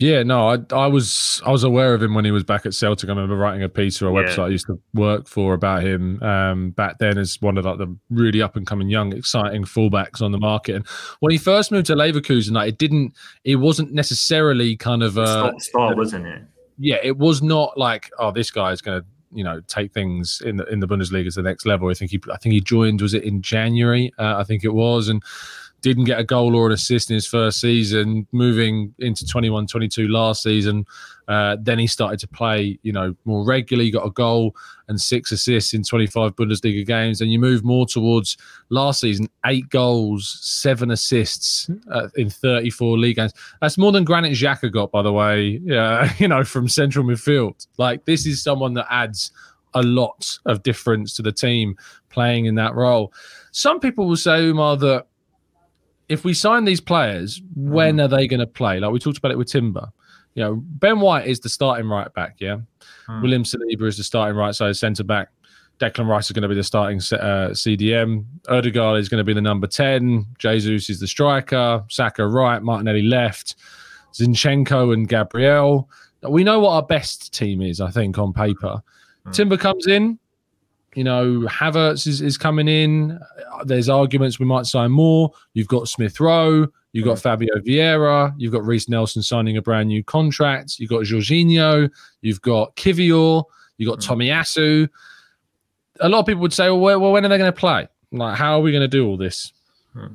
Yeah, 0.00 0.22
no, 0.22 0.48
I 0.48 0.58
I 0.70 0.86
was 0.86 1.42
I 1.44 1.50
was 1.50 1.64
aware 1.64 1.92
of 1.92 2.00
him 2.00 2.14
when 2.14 2.24
he 2.24 2.30
was 2.30 2.44
back 2.44 2.64
at 2.66 2.72
Celtic. 2.72 3.08
I 3.08 3.12
remember 3.12 3.34
writing 3.36 3.64
a 3.64 3.68
piece 3.68 3.98
for 3.98 4.06
a 4.06 4.12
Yeah. 4.14 4.22
website 4.28 4.44
I 4.44 4.48
used 4.48 4.66
to 4.66 4.80
work 4.94 5.26
for 5.26 5.54
about 5.54 5.82
him 5.82 6.22
um, 6.22 6.70
back 6.70 6.98
then 6.98 7.18
as 7.18 7.42
one 7.42 7.58
of 7.58 7.64
like 7.64 7.78
the 7.78 7.96
really 8.08 8.40
up 8.40 8.54
and 8.54 8.64
coming 8.64 8.88
young, 8.88 9.12
exciting 9.12 9.64
fullbacks 9.64 10.22
on 10.22 10.30
the 10.30 10.38
market. 10.38 10.76
And 10.76 10.86
when 11.18 11.32
he 11.32 11.38
first 11.38 11.72
moved 11.72 11.86
to 11.88 11.96
Leverkusen, 11.96 12.52
like 12.52 12.68
it 12.68 12.78
didn't, 12.78 13.12
it 13.42 13.56
wasn't 13.56 13.92
necessarily 13.92 14.76
kind 14.76 15.02
of 15.02 15.18
uh, 15.18 15.24
Start, 15.26 15.62
start, 15.62 15.96
wasn't 15.96 16.26
it? 16.28 16.42
yeah, 16.78 16.98
it 17.02 17.18
was 17.18 17.42
not 17.42 17.76
like 17.76 18.08
oh 18.20 18.30
this 18.30 18.52
guy 18.52 18.70
is 18.70 18.80
going 18.80 19.00
to 19.00 19.06
you 19.32 19.42
know 19.42 19.60
take 19.66 19.92
things 19.92 20.40
in 20.46 20.58
the 20.58 20.64
in 20.66 20.78
the 20.78 20.86
Bundesliga 20.86 21.34
to 21.34 21.42
the 21.42 21.48
next 21.48 21.66
level. 21.66 21.88
I 21.90 21.94
think 21.94 22.12
he 22.12 22.20
I 22.32 22.36
think 22.36 22.52
he 22.52 22.60
joined 22.60 23.00
was 23.00 23.14
it 23.14 23.24
in 23.24 23.42
January 23.42 24.12
uh, 24.16 24.36
I 24.38 24.44
think 24.44 24.62
it 24.62 24.72
was 24.74 25.08
and 25.08 25.24
didn't 25.80 26.04
get 26.04 26.18
a 26.18 26.24
goal 26.24 26.56
or 26.56 26.66
an 26.66 26.72
assist 26.72 27.10
in 27.10 27.14
his 27.14 27.26
first 27.26 27.60
season. 27.60 28.26
Moving 28.32 28.94
into 28.98 29.24
21-22 29.24 30.08
last 30.08 30.42
season, 30.42 30.86
uh, 31.28 31.56
then 31.60 31.78
he 31.78 31.86
started 31.86 32.18
to 32.20 32.28
play 32.28 32.78
you 32.82 32.92
know 32.92 33.14
more 33.24 33.44
regularly. 33.44 33.90
Got 33.90 34.06
a 34.06 34.10
goal 34.10 34.56
and 34.88 35.00
six 35.00 35.30
assists 35.32 35.74
in 35.74 35.82
25 35.82 36.34
Bundesliga 36.34 36.84
games. 36.84 37.20
And 37.20 37.30
you 37.30 37.38
move 37.38 37.64
more 37.64 37.86
towards 37.86 38.36
last 38.70 39.00
season, 39.00 39.28
eight 39.46 39.68
goals, 39.68 40.38
seven 40.40 40.90
assists 40.90 41.70
uh, 41.92 42.08
in 42.16 42.30
34 42.30 42.98
league 42.98 43.16
games. 43.16 43.32
That's 43.60 43.78
more 43.78 43.92
than 43.92 44.04
Granit 44.04 44.32
Xhaka 44.32 44.72
got, 44.72 44.90
by 44.90 45.02
the 45.02 45.12
way. 45.12 45.60
Yeah, 45.62 46.12
you 46.18 46.28
know, 46.28 46.44
from 46.44 46.68
central 46.68 47.04
midfield. 47.04 47.66
Like 47.76 48.04
this 48.04 48.26
is 48.26 48.42
someone 48.42 48.74
that 48.74 48.86
adds 48.90 49.30
a 49.74 49.82
lot 49.82 50.38
of 50.46 50.62
difference 50.62 51.14
to 51.14 51.22
the 51.22 51.32
team 51.32 51.76
playing 52.08 52.46
in 52.46 52.54
that 52.56 52.74
role. 52.74 53.12
Some 53.52 53.80
people 53.80 54.08
will 54.08 54.16
say, 54.16 54.44
Umar, 54.44 54.76
that 54.78 55.06
if 56.08 56.24
we 56.24 56.34
sign 56.34 56.64
these 56.64 56.80
players, 56.80 57.42
when 57.54 57.96
mm. 57.96 58.04
are 58.04 58.08
they 58.08 58.26
going 58.26 58.40
to 58.40 58.46
play? 58.46 58.80
Like 58.80 58.92
we 58.92 58.98
talked 58.98 59.18
about 59.18 59.30
it 59.30 59.38
with 59.38 59.48
Timber. 59.48 59.88
You 60.34 60.44
know, 60.44 60.54
Ben 60.56 61.00
White 61.00 61.26
is 61.26 61.40
the 61.40 61.48
starting 61.48 61.88
right 61.88 62.12
back. 62.14 62.36
Yeah, 62.38 62.58
mm. 63.08 63.22
William 63.22 63.44
Saliba 63.44 63.88
is 63.88 63.96
the 63.96 64.04
starting 64.04 64.36
right 64.36 64.54
side 64.54 64.76
centre 64.76 65.04
back. 65.04 65.28
Declan 65.78 66.08
Rice 66.08 66.26
is 66.26 66.32
going 66.32 66.42
to 66.42 66.48
be 66.48 66.54
the 66.54 66.64
starting 66.64 66.98
uh, 66.98 67.50
CDM. 67.50 68.24
Odegaard 68.48 68.98
is 68.98 69.08
going 69.08 69.18
to 69.18 69.24
be 69.24 69.32
the 69.32 69.40
number 69.40 69.66
10. 69.66 70.26
Jesus 70.38 70.90
is 70.90 70.98
the 70.98 71.06
striker. 71.06 71.84
Saka 71.88 72.26
right. 72.26 72.60
Martinelli 72.62 73.02
left. 73.02 73.54
Zinchenko 74.12 74.92
and 74.92 75.08
Gabriel. 75.08 75.88
We 76.28 76.42
know 76.42 76.58
what 76.58 76.70
our 76.70 76.82
best 76.82 77.32
team 77.32 77.62
is, 77.62 77.80
I 77.80 77.90
think, 77.90 78.18
on 78.18 78.32
paper. 78.32 78.82
Mm. 79.26 79.32
Timber 79.32 79.56
comes 79.56 79.86
in. 79.86 80.18
You 80.94 81.04
know, 81.04 81.40
Havertz 81.42 82.06
is, 82.06 82.20
is 82.20 82.38
coming 82.38 82.66
in. 82.66 83.18
There's 83.64 83.88
arguments 83.88 84.38
we 84.38 84.46
might 84.46 84.66
sign 84.66 84.90
more. 84.90 85.30
You've 85.52 85.68
got 85.68 85.88
Smith 85.88 86.18
Rowe. 86.18 86.66
You've 86.92 87.04
got 87.04 87.18
Fabio 87.18 87.54
Vieira. 87.56 88.34
You've 88.38 88.52
got 88.52 88.64
Reiss 88.64 88.88
Nelson 88.88 89.22
signing 89.22 89.56
a 89.56 89.62
brand 89.62 89.88
new 89.88 90.02
contract. 90.02 90.78
You've 90.78 90.90
got 90.90 91.02
Jorginho. 91.02 91.90
You've 92.22 92.40
got 92.40 92.74
Kiwior. 92.76 93.44
You've 93.76 93.90
got 93.90 94.00
mm. 94.00 94.08
Tomiyasu. 94.08 94.88
A 96.00 96.08
lot 96.08 96.20
of 96.20 96.26
people 96.26 96.42
would 96.42 96.52
say, 96.52 96.68
well, 96.68 96.80
where- 96.80 96.98
well 96.98 97.12
when 97.12 97.24
are 97.24 97.28
they 97.28 97.38
going 97.38 97.52
to 97.52 97.58
play? 97.58 97.86
Like, 98.10 98.36
how 98.36 98.58
are 98.58 98.60
we 98.60 98.72
going 98.72 98.82
to 98.82 98.88
do 98.88 99.06
all 99.06 99.16
this? 99.16 99.52
Hmm. 99.92 100.14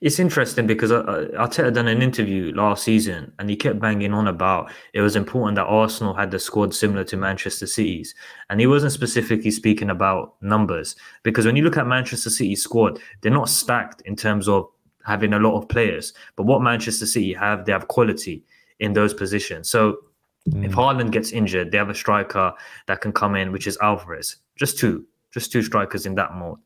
It's 0.00 0.18
interesting 0.18 0.66
because 0.66 0.92
uh, 0.92 1.00
uh, 1.00 1.46
Arteta 1.46 1.72
done 1.72 1.88
an 1.88 2.02
interview 2.02 2.52
last 2.54 2.84
season 2.84 3.32
and 3.38 3.48
he 3.48 3.56
kept 3.56 3.80
banging 3.80 4.12
on 4.12 4.28
about 4.28 4.70
it 4.92 5.00
was 5.00 5.16
important 5.16 5.56
that 5.56 5.64
Arsenal 5.64 6.12
had 6.14 6.30
the 6.30 6.38
squad 6.38 6.74
similar 6.74 7.04
to 7.04 7.16
Manchester 7.16 7.66
City's. 7.66 8.14
And 8.50 8.60
he 8.60 8.66
wasn't 8.66 8.92
specifically 8.92 9.50
speaking 9.50 9.88
about 9.88 10.34
numbers 10.42 10.94
because 11.22 11.46
when 11.46 11.56
you 11.56 11.64
look 11.64 11.78
at 11.78 11.86
Manchester 11.86 12.28
City's 12.28 12.62
squad, 12.62 13.00
they're 13.22 13.32
not 13.32 13.48
stacked 13.48 14.02
in 14.02 14.14
terms 14.14 14.46
of 14.46 14.68
having 15.04 15.32
a 15.32 15.38
lot 15.38 15.56
of 15.56 15.68
players. 15.68 16.12
But 16.36 16.44
what 16.44 16.60
Manchester 16.62 17.06
City 17.06 17.32
have, 17.32 17.64
they 17.64 17.72
have 17.72 17.88
quality 17.88 18.44
in 18.78 18.92
those 18.92 19.14
positions. 19.14 19.70
So 19.70 19.98
if 20.46 20.72
Haaland 20.72 21.12
gets 21.12 21.32
injured, 21.32 21.70
they 21.70 21.78
have 21.78 21.90
a 21.90 21.94
striker 21.94 22.52
that 22.86 23.00
can 23.00 23.12
come 23.12 23.36
in, 23.36 23.52
which 23.52 23.66
is 23.66 23.78
Alvarez. 23.80 24.36
Just 24.56 24.78
two, 24.78 25.06
just 25.30 25.52
two 25.52 25.62
strikers 25.62 26.04
in 26.04 26.14
that 26.16 26.34
mode. 26.34 26.58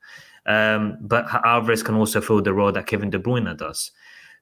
Um, 0.46 0.98
but 1.00 1.26
Alvarez 1.44 1.82
can 1.82 1.96
also 1.96 2.20
fill 2.20 2.40
the 2.40 2.52
role 2.52 2.72
that 2.72 2.86
Kevin 2.86 3.10
De 3.10 3.18
Bruyne 3.18 3.56
does. 3.56 3.90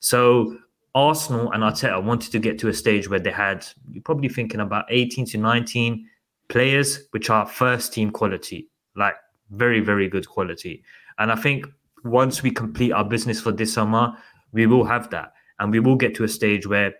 So 0.00 0.56
Arsenal 0.94 1.50
and 1.52 1.62
Arteta 1.62 2.02
wanted 2.02 2.30
to 2.32 2.38
get 2.38 2.58
to 2.60 2.68
a 2.68 2.74
stage 2.74 3.08
where 3.08 3.18
they 3.18 3.30
had, 3.30 3.66
you're 3.90 4.02
probably 4.02 4.28
thinking 4.28 4.60
about 4.60 4.84
18 4.90 5.26
to 5.26 5.38
19 5.38 6.06
players, 6.48 7.08
which 7.10 7.30
are 7.30 7.46
first 7.46 7.92
team 7.92 8.10
quality, 8.10 8.68
like 8.96 9.14
very, 9.50 9.80
very 9.80 10.08
good 10.08 10.28
quality. 10.28 10.84
And 11.18 11.32
I 11.32 11.36
think 11.36 11.66
once 12.04 12.42
we 12.42 12.50
complete 12.50 12.92
our 12.92 13.04
business 13.04 13.40
for 13.40 13.50
this 13.50 13.72
summer, 13.72 14.12
we 14.52 14.66
will 14.66 14.84
have 14.84 15.10
that. 15.10 15.32
And 15.58 15.70
we 15.70 15.80
will 15.80 15.96
get 15.96 16.14
to 16.16 16.24
a 16.24 16.28
stage 16.28 16.66
where 16.66 16.94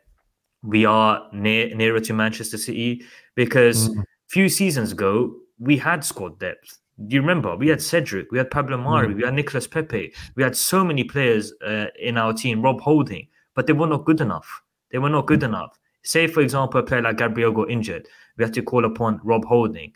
we 0.63 0.87
are 0.87 1.29
near 1.33 1.75
nearer 1.75 2.01
to 2.01 2.15
Manchester 2.15 2.57
City 2.57 3.05
because 3.35 3.89
a 3.89 4.05
few 4.29 4.49
seasons 4.49 4.93
ago 4.93 5.35
we 5.59 5.77
had 5.77 6.05
squad 6.05 6.39
depth. 6.39 6.79
Do 6.99 7.15
you 7.15 7.21
remember? 7.21 7.57
We 7.57 7.69
had 7.69 7.83
Cedric, 7.83 8.31
we 8.31 8.39
had 8.39 8.51
Pablo 8.51 8.79
Mari, 8.79 9.09
hmm. 9.09 9.17
we 9.17 9.25
had 9.25 9.35
Nicolas 9.35 9.67
Pepe. 9.67 10.13
We 10.37 10.43
had 10.43 10.57
so 10.57 10.85
many 10.85 11.05
players 11.05 11.53
uh, 11.67 11.87
in 11.99 12.17
our 12.17 12.33
team, 12.33 12.63
Rob 12.63 12.81
Holding, 12.81 13.27
but 13.55 13.67
they 13.67 13.73
were 13.73 13.87
not 13.87 14.05
good 14.05 14.21
enough. 14.21 14.63
They 14.93 14.99
were 14.99 15.11
not 15.11 15.27
good 15.27 15.43
enough. 15.43 15.79
Say, 16.05 16.27
for 16.27 16.41
example, 16.41 16.81
a 16.81 16.83
player 16.83 17.03
like 17.03 17.17
Gabriel 17.17 17.51
got 17.51 17.71
injured. 17.71 18.07
We 18.37 18.45
had 18.45 18.55
to 18.55 18.63
call 18.63 18.85
upon 18.85 19.21
Rob 19.25 19.45
Holding. 19.45 19.95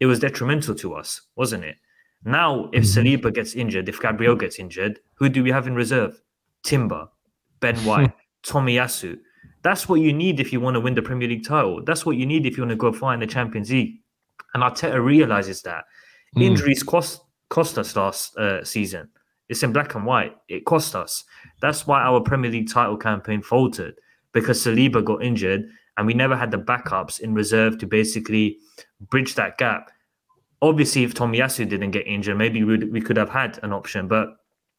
It 0.00 0.06
was 0.06 0.18
detrimental 0.18 0.74
to 0.74 0.94
us, 0.94 1.22
wasn't 1.36 1.64
it? 1.64 1.76
Now, 2.24 2.68
if 2.72 2.84
hmm. 2.84 2.98
Saliba 2.98 3.32
gets 3.32 3.54
injured, 3.54 3.88
if 3.88 4.00
Gabriel 4.00 4.36
gets 4.36 4.58
injured, 4.58 5.00
who 5.14 5.28
do 5.28 5.42
we 5.42 5.50
have 5.50 5.66
in 5.66 5.74
reserve? 5.74 6.20
Timber, 6.62 7.08
Ben 7.60 7.76
hmm. 7.76 7.86
White, 7.86 8.12
Tommy 8.42 8.76
Tomiyasu. 8.76 9.18
That's 9.62 9.88
what 9.88 10.00
you 10.00 10.12
need 10.12 10.40
if 10.40 10.52
you 10.52 10.60
want 10.60 10.74
to 10.74 10.80
win 10.80 10.94
the 10.94 11.00
Premier 11.00 11.28
League 11.28 11.46
title. 11.46 11.82
That's 11.82 12.04
what 12.04 12.16
you 12.16 12.26
need 12.26 12.44
if 12.44 12.58
you 12.58 12.64
want 12.64 12.72
to 12.72 12.76
go 12.76 12.92
far 12.92 13.14
in 13.14 13.20
the 13.20 13.26
Champions 13.26 13.70
League. 13.70 13.94
And 14.52 14.62
Arteta 14.62 15.02
realizes 15.02 15.62
that 15.62 15.84
injuries 16.42 16.82
cost 16.82 17.22
cost 17.48 17.78
us 17.78 17.94
last 17.96 18.36
uh, 18.36 18.64
season. 18.64 19.08
It's 19.48 19.62
in 19.62 19.72
black 19.72 19.94
and 19.94 20.06
white. 20.06 20.36
It 20.48 20.64
cost 20.64 20.94
us. 20.94 21.24
That's 21.60 21.86
why 21.86 22.02
our 22.02 22.20
Premier 22.20 22.50
League 22.50 22.70
title 22.70 22.96
campaign 22.96 23.42
faltered 23.42 23.94
because 24.32 24.64
Saliba 24.64 25.04
got 25.04 25.22
injured 25.22 25.68
and 25.96 26.06
we 26.06 26.14
never 26.14 26.36
had 26.36 26.50
the 26.50 26.58
backups 26.58 27.20
in 27.20 27.34
reserve 27.34 27.78
to 27.78 27.86
basically 27.86 28.58
bridge 29.10 29.34
that 29.36 29.58
gap. 29.58 29.90
Obviously, 30.62 31.04
if 31.04 31.14
Tomiyasu 31.14 31.68
didn't 31.68 31.92
get 31.92 32.06
injured, 32.06 32.38
maybe 32.38 32.64
we, 32.64 32.78
we 32.78 33.00
could 33.00 33.16
have 33.16 33.28
had 33.28 33.60
an 33.62 33.72
option, 33.72 34.08
but 34.08 34.28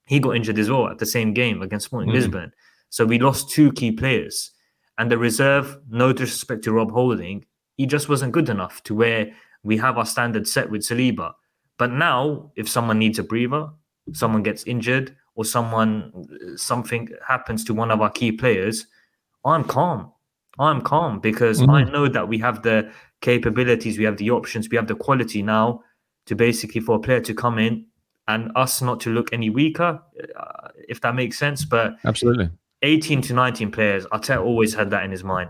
he 0.07 0.19
got 0.19 0.35
injured 0.35 0.59
as 0.59 0.69
well 0.69 0.87
at 0.87 0.97
the 0.97 1.05
same 1.05 1.33
game 1.33 1.61
against 1.61 1.85
Sporting 1.85 2.11
Lisbon. 2.11 2.51
So 2.89 3.05
we 3.05 3.19
lost 3.19 3.49
two 3.49 3.71
key 3.71 3.91
players. 3.91 4.51
And 4.97 5.11
the 5.11 5.17
reserve, 5.17 5.77
no 5.89 6.13
disrespect 6.13 6.63
to 6.63 6.71
Rob 6.71 6.91
Holding, 6.91 7.45
he 7.75 7.85
just 7.85 8.07
wasn't 8.07 8.31
good 8.31 8.49
enough 8.49 8.81
to 8.83 8.95
where 8.95 9.31
we 9.63 9.77
have 9.77 9.97
our 9.97 10.05
standard 10.05 10.47
set 10.47 10.69
with 10.69 10.81
Saliba. 10.81 11.33
But 11.77 11.91
now, 11.91 12.51
if 12.55 12.69
someone 12.69 12.99
needs 12.99 13.19
a 13.19 13.23
breather, 13.23 13.69
someone 14.13 14.43
gets 14.43 14.63
injured, 14.63 15.15
or 15.35 15.43
someone 15.43 16.11
something 16.55 17.09
happens 17.27 17.63
to 17.65 17.73
one 17.73 17.91
of 17.91 18.01
our 18.01 18.09
key 18.09 18.31
players, 18.31 18.87
I'm 19.43 19.63
calm. 19.63 20.11
I'm 20.57 20.81
calm 20.81 21.19
because 21.19 21.61
I 21.67 21.83
know 21.83 22.07
that 22.07 22.27
we 22.29 22.37
have 22.39 22.63
the 22.63 22.89
capabilities, 23.21 23.97
we 23.97 24.05
have 24.05 24.17
the 24.17 24.31
options, 24.31 24.69
we 24.69 24.77
have 24.77 24.87
the 24.87 24.95
quality 24.95 25.43
now 25.43 25.81
to 26.27 26.35
basically 26.35 26.79
for 26.79 26.95
a 26.95 26.99
player 26.99 27.19
to 27.19 27.33
come 27.33 27.59
in 27.59 27.85
and 28.27 28.51
us 28.55 28.81
not 28.81 28.99
to 29.01 29.09
look 29.11 29.31
any 29.33 29.49
weaker, 29.49 30.01
uh, 30.37 30.69
if 30.87 31.01
that 31.01 31.13
makes 31.13 31.37
sense. 31.37 31.65
But 31.65 31.97
Absolutely. 32.05 32.49
18 32.81 33.21
to 33.23 33.33
19 33.33 33.71
players, 33.71 34.05
Arteta 34.07 34.43
always 34.43 34.73
had 34.73 34.89
that 34.91 35.03
in 35.03 35.11
his 35.11 35.23
mind. 35.23 35.49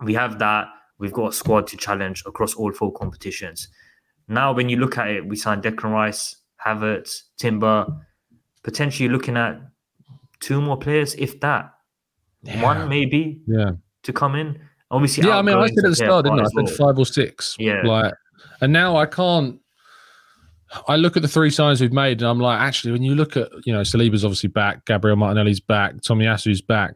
We 0.00 0.14
have 0.14 0.38
that. 0.38 0.68
We've 0.98 1.12
got 1.12 1.28
a 1.28 1.32
squad 1.32 1.66
to 1.68 1.76
challenge 1.76 2.22
across 2.26 2.54
all 2.54 2.72
four 2.72 2.92
competitions. 2.92 3.68
Now, 4.30 4.52
when 4.52 4.68
you 4.68 4.76
look 4.76 4.96
at 4.96 5.08
it, 5.08 5.26
we 5.26 5.36
signed 5.36 5.62
Declan 5.62 5.90
Rice, 5.92 6.36
Havertz, 6.64 7.22
Timber, 7.36 7.86
potentially 8.62 9.08
looking 9.08 9.36
at 9.36 9.60
two 10.38 10.60
more 10.60 10.76
players, 10.78 11.14
if 11.16 11.40
that. 11.40 11.74
One 12.60 12.88
maybe 12.88 13.40
Yeah. 13.46 13.72
to 14.04 14.12
come 14.12 14.34
in. 14.36 14.58
Obviously, 14.90 15.26
Yeah, 15.26 15.38
I 15.38 15.42
mean, 15.42 15.56
I 15.56 15.66
said 15.66 15.78
at 15.78 15.82
the 15.82 15.90
to 15.90 15.96
play 15.96 16.06
a 16.06 16.08
start, 16.08 16.24
didn't 16.24 16.40
I? 16.40 16.42
I 16.42 16.46
said 16.46 16.78
well. 16.78 16.88
five 16.88 16.98
or 16.98 17.06
six. 17.06 17.56
Yeah. 17.58 17.82
Like, 17.84 18.14
and 18.60 18.72
now 18.72 18.96
I 18.96 19.06
can't. 19.06 19.58
I 20.86 20.94
look 20.96 21.16
at 21.16 21.22
the 21.22 21.28
three 21.28 21.50
signs 21.50 21.80
we've 21.80 21.92
made, 21.92 22.22
and 22.22 22.30
I'm 22.30 22.38
like, 22.38 22.60
actually, 22.60 22.92
when 22.92 23.02
you 23.02 23.16
look 23.16 23.36
at, 23.36 23.50
you 23.66 23.72
know, 23.72 23.80
Saliba's 23.80 24.24
obviously 24.24 24.48
back, 24.48 24.86
Gabriel 24.86 25.16
Martinelli's 25.16 25.58
back, 25.60 25.96
Tomiyasu's 25.96 26.62
back. 26.62 26.94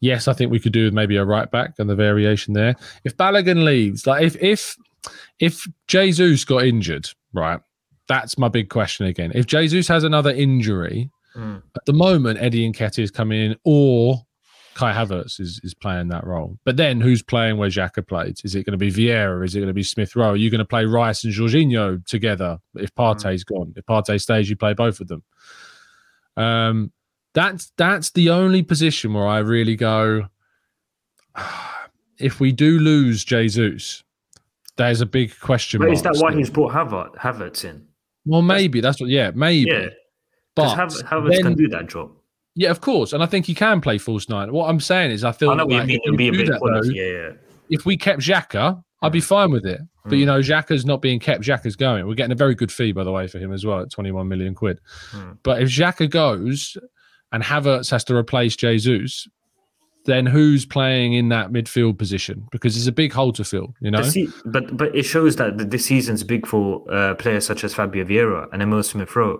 Yes, 0.00 0.28
I 0.28 0.32
think 0.32 0.52
we 0.52 0.60
could 0.60 0.72
do 0.72 0.84
with 0.84 0.94
maybe 0.94 1.16
a 1.16 1.24
right 1.24 1.50
back 1.50 1.74
and 1.78 1.90
the 1.90 1.96
variation 1.96 2.54
there. 2.54 2.76
If 3.04 3.16
Balogun 3.16 3.64
leaves, 3.64 4.06
like 4.06 4.22
if 4.22 4.36
if 4.40 4.76
if 5.40 5.66
Jesus 5.88 6.44
got 6.44 6.64
injured, 6.64 7.08
right, 7.32 7.60
that's 8.08 8.36
my 8.38 8.48
big 8.48 8.68
question 8.68 9.06
again. 9.06 9.32
If 9.34 9.46
Jesus 9.46 9.88
has 9.88 10.04
another 10.04 10.30
injury, 10.30 11.10
Mm. 11.36 11.62
at 11.74 11.84
the 11.84 11.92
moment 11.92 12.38
Eddie 12.40 12.70
Nketiah 12.72 13.00
is 13.00 13.10
coming 13.10 13.40
in, 13.40 13.56
or 13.64 14.18
Kai 14.74 14.92
Havertz 14.92 15.40
is, 15.40 15.60
is 15.64 15.74
playing 15.74 16.06
that 16.08 16.24
role. 16.24 16.58
But 16.64 16.76
then 16.76 17.00
who's 17.00 17.22
playing 17.24 17.56
where 17.56 17.68
Xhaka 17.68 18.06
played? 18.06 18.38
Is 18.44 18.54
it 18.54 18.64
going 18.64 18.78
to 18.78 18.78
be 18.78 18.92
Vieira? 18.92 19.44
Is 19.44 19.56
it 19.56 19.58
going 19.58 19.66
to 19.66 19.74
be 19.74 19.82
Smith 19.82 20.14
Rowe? 20.14 20.30
Are 20.30 20.36
you 20.36 20.48
going 20.48 20.60
to 20.60 20.64
play 20.64 20.84
Rice 20.84 21.24
and 21.24 21.32
Jorginho 21.34 22.04
together 22.06 22.60
if 22.76 22.94
Partey's 22.94 23.42
gone? 23.42 23.72
If 23.76 23.84
Partey 23.84 24.20
stays, 24.20 24.48
you 24.48 24.54
play 24.54 24.74
both 24.74 25.00
of 25.00 25.08
them. 25.08 25.24
Um, 26.36 26.92
that's 27.34 27.72
that's 27.76 28.10
the 28.10 28.30
only 28.30 28.62
position 28.62 29.12
where 29.14 29.26
I 29.26 29.38
really 29.38 29.74
go. 29.74 30.28
If 32.16 32.38
we 32.38 32.52
do 32.52 32.78
lose 32.78 33.24
Jesus, 33.24 34.03
there's 34.76 35.00
a 35.00 35.06
big 35.06 35.38
question 35.40 35.78
But 35.78 35.86
mark. 35.86 35.96
is 35.96 36.02
that 36.02 36.16
why 36.18 36.34
he's 36.34 36.50
brought 36.50 36.72
Havertz, 36.72 37.16
Havertz 37.16 37.64
in? 37.64 37.86
Well, 38.26 38.42
maybe 38.42 38.80
that's 38.80 39.00
what. 39.00 39.10
Yeah, 39.10 39.30
maybe. 39.34 39.70
Yeah, 39.70 39.88
but 40.54 40.74
because 40.74 41.02
Havertz 41.02 41.42
can 41.42 41.54
do 41.54 41.68
that 41.68 41.88
job. 41.88 42.10
yeah, 42.54 42.70
of 42.70 42.80
course, 42.80 43.12
and 43.12 43.22
I 43.22 43.26
think 43.26 43.46
he 43.46 43.54
can 43.54 43.80
play 43.80 43.98
false 43.98 44.28
nine. 44.28 44.52
What 44.52 44.68
I'm 44.68 44.80
saying 44.80 45.10
is, 45.10 45.24
I 45.24 45.32
feel 45.32 45.50
I 45.50 45.56
know 45.56 45.66
like 45.66 45.86
mean. 45.86 46.00
if 46.02 46.10
we 46.10 46.30
be 46.30 46.42
a 46.42 46.46
that, 46.46 46.60
though, 46.60 46.90
Yeah, 46.90 47.04
yeah. 47.04 47.30
if 47.70 47.84
we 47.84 47.96
kept 47.96 48.20
Xhaka, 48.20 48.82
I'd 49.02 49.12
be 49.12 49.20
mm. 49.20 49.24
fine 49.24 49.50
with 49.50 49.66
it. 49.66 49.80
But 50.06 50.18
you 50.18 50.24
mm. 50.24 50.28
know, 50.28 50.40
Xhaka's 50.40 50.84
not 50.84 51.00
being 51.00 51.18
kept. 51.18 51.42
Xhaka's 51.44 51.76
going. 51.76 52.06
We're 52.06 52.14
getting 52.14 52.32
a 52.32 52.36
very 52.36 52.54
good 52.54 52.70
fee, 52.72 52.92
by 52.92 53.04
the 53.04 53.12
way, 53.12 53.26
for 53.26 53.38
him 53.38 53.52
as 53.52 53.64
well 53.64 53.80
at 53.80 53.90
21 53.90 54.28
million 54.28 54.54
quid. 54.54 54.80
Mm. 55.12 55.38
But 55.42 55.62
if 55.62 55.68
Xhaka 55.70 56.10
goes 56.10 56.76
and 57.32 57.42
Havertz 57.42 57.90
has 57.90 58.04
to 58.04 58.16
replace 58.16 58.54
Jesus, 58.54 59.26
then 60.04 60.26
who's 60.26 60.66
playing 60.66 61.14
in 61.14 61.28
that 61.30 61.50
midfield 61.50 61.98
position? 61.98 62.46
Because 62.52 62.74
there's 62.74 62.86
a 62.86 62.92
big 62.92 63.12
hole 63.12 63.32
to 63.32 63.44
fill. 63.44 63.74
You 63.80 63.90
know, 63.90 64.02
se- 64.02 64.28
but 64.44 64.76
but 64.76 64.94
it 64.94 65.04
shows 65.04 65.36
that 65.36 65.58
the, 65.58 65.64
this 65.64 65.86
season's 65.86 66.22
big 66.22 66.46
for 66.46 66.84
uh, 66.92 67.14
players 67.14 67.46
such 67.46 67.64
as 67.64 67.74
Fabio 67.74 68.04
Vieira 68.04 68.48
and 68.52 68.62
Emil 68.62 68.82
Smith 68.82 69.14
Rowe. 69.16 69.38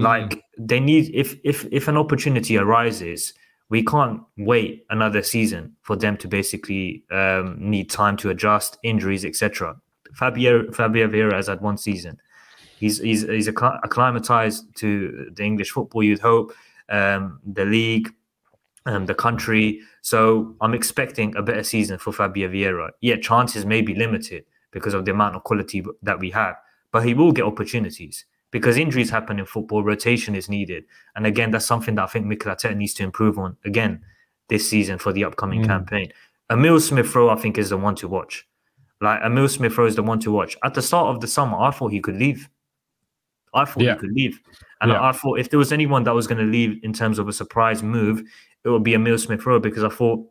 Mm. 0.00 0.04
Like 0.04 0.42
they 0.58 0.80
need 0.80 1.14
if 1.14 1.36
if 1.44 1.66
if 1.70 1.88
an 1.88 1.96
opportunity 1.96 2.56
arises, 2.56 3.34
we 3.68 3.84
can't 3.84 4.20
wait 4.36 4.84
another 4.90 5.22
season 5.22 5.76
for 5.82 5.96
them 5.96 6.16
to 6.18 6.28
basically 6.28 7.04
um, 7.10 7.56
need 7.58 7.90
time 7.90 8.16
to 8.18 8.30
adjust, 8.30 8.78
injuries, 8.82 9.24
etc. 9.24 9.76
Fabio 10.14 10.70
Fabio 10.72 11.08
Vieira 11.08 11.32
has 11.32 11.46
had 11.46 11.60
one 11.60 11.76
season. 11.76 12.18
He's 12.78 12.98
he's 12.98 13.22
he's 13.22 13.48
accli- 13.48 13.78
acclimatized 13.84 14.64
to 14.76 15.30
the 15.34 15.44
English 15.44 15.70
football. 15.70 16.02
You'd 16.02 16.18
hope 16.18 16.52
um, 16.88 17.40
the 17.46 17.64
league, 17.64 18.12
um, 18.86 19.06
the 19.06 19.14
country. 19.14 19.80
So 20.02 20.54
I'm 20.60 20.74
expecting 20.74 21.34
a 21.36 21.42
better 21.42 21.62
season 21.62 21.98
for 21.98 22.12
Fabio 22.12 22.48
Vieira. 22.48 22.90
Yeah, 23.00 23.16
chances 23.16 23.64
may 23.64 23.82
be 23.82 23.94
limited 23.94 24.44
because 24.70 24.94
of 24.94 25.04
the 25.04 25.10
amount 25.10 25.36
of 25.36 25.44
quality 25.44 25.84
that 26.02 26.18
we 26.18 26.30
have, 26.30 26.56
but 26.90 27.04
he 27.04 27.14
will 27.14 27.32
get 27.32 27.44
opportunities 27.44 28.24
because 28.50 28.76
injuries 28.76 29.10
happen 29.10 29.38
in 29.38 29.46
football. 29.46 29.82
Rotation 29.82 30.34
is 30.34 30.48
needed, 30.48 30.84
and 31.16 31.26
again, 31.26 31.50
that's 31.50 31.66
something 31.66 31.94
that 31.96 32.04
I 32.04 32.06
think 32.06 32.26
Mikel 32.26 32.52
Arteta 32.52 32.76
needs 32.76 32.94
to 32.94 33.02
improve 33.02 33.38
on 33.38 33.56
again 33.64 34.02
this 34.48 34.68
season 34.68 34.98
for 34.98 35.12
the 35.12 35.24
upcoming 35.24 35.64
campaign. 35.64 36.12
Emil 36.50 36.80
Smith 36.80 37.14
Rowe, 37.14 37.30
I 37.30 37.36
think, 37.36 37.56
is 37.56 37.70
the 37.70 37.78
one 37.78 37.94
to 37.96 38.08
watch. 38.08 38.46
Like 39.00 39.20
Emil 39.22 39.48
Smith 39.48 39.76
Rowe 39.78 39.86
is 39.86 39.96
the 39.96 40.02
one 40.02 40.20
to 40.20 40.30
watch. 40.30 40.56
At 40.62 40.74
the 40.74 40.82
start 40.82 41.08
of 41.08 41.20
the 41.20 41.26
summer, 41.26 41.58
I 41.58 41.70
thought 41.70 41.92
he 41.92 42.00
could 42.00 42.16
leave. 42.16 42.48
I 43.54 43.64
thought 43.64 43.82
Yeah. 43.82 43.94
he 43.94 44.00
could 44.00 44.12
leave. 44.12 44.40
And 44.80 44.90
Yeah. 44.90 45.02
I, 45.02 45.12
thought 45.12 45.38
if 45.38 45.50
there 45.50 45.58
was 45.58 45.72
anyone 45.72 46.04
that 46.04 46.14
was 46.14 46.26
going 46.26 46.44
to 46.44 46.50
leave 46.50 46.82
in 46.82 46.92
terms 46.92 47.18
of 47.18 47.28
a 47.28 47.32
surprise 47.32 47.82
move, 47.82 48.22
it 48.64 48.68
would 48.68 48.82
be 48.82 48.94
Emil 48.94 49.18
Smith 49.18 49.44
Rowe 49.46 49.60
because 49.60 49.84
I 49.84 49.88
thought, 49.88 50.24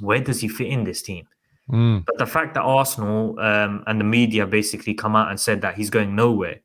where 0.00 0.20
does 0.20 0.40
he 0.40 0.48
fit 0.48 0.68
in 0.68 0.84
this 0.84 1.02
team? 1.02 1.26
Mm. 1.70 2.04
But 2.04 2.18
the 2.18 2.26
fact 2.26 2.54
that 2.54 2.62
Arsenal 2.62 3.38
um, 3.40 3.84
and 3.86 4.00
the 4.00 4.04
media 4.04 4.46
basically 4.46 4.94
come 4.94 5.16
out 5.16 5.30
and 5.30 5.38
said 5.38 5.60
that 5.62 5.74
he's 5.74 5.90
going 5.90 6.14
nowhere, 6.14 6.60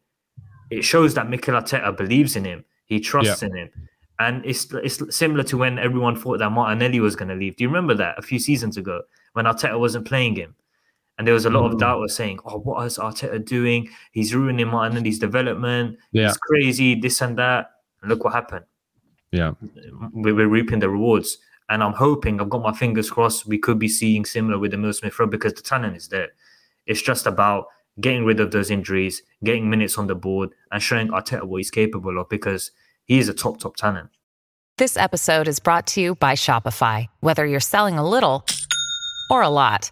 it 0.70 0.84
shows 0.84 1.14
that 1.14 1.30
Mikel 1.30 1.56
Arteta 1.56 1.96
believes 1.96 2.36
in 2.36 2.46
him. 2.46 2.66
He 2.86 3.00
trusts 3.00 3.44
in 3.44 3.56
him. 3.56 3.70
And 4.20 4.46
it's 4.46 4.68
it's 4.74 5.16
similar 5.16 5.44
to 5.44 5.58
when 5.58 5.80
everyone 5.80 6.16
thought 6.18 6.40
that 6.40 6.52
Martinelli 6.52 7.00
was 7.00 7.16
going 7.16 7.30
to 7.30 7.36
leave. 7.36 7.56
Do 7.56 7.64
you 7.64 7.70
remember 7.70 7.94
that 7.96 8.20
a 8.20 8.22
few 8.22 8.38
seasons 8.38 8.76
ago 8.76 9.02
when 9.34 9.46
Arteta 9.46 9.80
wasn't 9.80 10.06
playing 10.06 10.36
him? 10.36 10.56
And 11.20 11.28
there 11.28 11.34
was 11.36 11.46
a 11.46 11.50
lot 11.52 11.64
Mm. 11.70 11.74
of 11.74 11.80
doubters 11.80 12.16
saying, 12.16 12.40
"Oh, 12.46 12.58
what 12.60 12.84
is 12.88 12.98
Arteta 12.98 13.44
doing? 13.46 13.90
He's 14.14 14.34
ruining 14.34 14.68
Martinelli's 14.70 15.20
development. 15.20 15.98
Yeah. 16.14 16.30
It's 16.30 16.38
crazy, 16.38 16.96
this 16.96 17.22
and 17.22 17.38
that." 17.38 17.70
And 18.02 18.10
look 18.10 18.24
what 18.24 18.34
happened. 18.34 18.66
yeah, 19.32 19.52
We- 20.12 20.32
We're 20.34 20.48
reaping 20.48 20.80
the 20.80 20.90
rewards. 20.90 21.38
And 21.70 21.84
I'm 21.84 21.94
hoping, 21.94 22.42
I've 22.42 22.50
got 22.50 22.64
my 22.64 22.72
fingers 22.74 23.12
crossed, 23.12 23.46
we 23.46 23.60
could 23.60 23.78
be 23.78 23.88
seeing 23.88 24.26
similar 24.26 24.58
with 24.58 24.74
Emil 24.74 24.92
Smith 24.94 25.20
Rowe 25.20 25.28
because 25.28 25.54
the 25.54 25.62
talent 25.62 25.96
is 25.98 26.08
there. 26.08 26.30
It's 26.88 27.02
just 27.02 27.28
about 27.28 27.66
getting 28.02 28.26
rid 28.26 28.40
of 28.40 28.50
those 28.50 28.72
injuries, 28.72 29.22
getting 29.44 29.70
minutes 29.70 30.00
on 30.00 30.08
the 30.08 30.16
board, 30.16 30.50
and 30.72 30.82
showing 30.82 31.10
Arteta 31.10 31.44
what 31.44 31.58
he's 31.58 31.70
capable 31.70 32.18
of 32.18 32.28
because 32.30 32.72
he 33.06 33.20
is 33.20 33.30
a 33.30 33.34
top, 33.36 33.60
top 33.60 33.76
talent. 33.76 34.10
This 34.78 34.98
episode 34.98 35.48
is 35.48 35.60
brought 35.60 35.86
to 35.88 36.02
you 36.02 36.16
by 36.16 36.34
Shopify. 36.34 37.08
Whether 37.20 37.46
you're 37.46 37.60
selling 37.60 38.00
a 38.00 38.08
little 38.08 38.46
or 39.30 39.44
a 39.44 39.50
lot, 39.50 39.92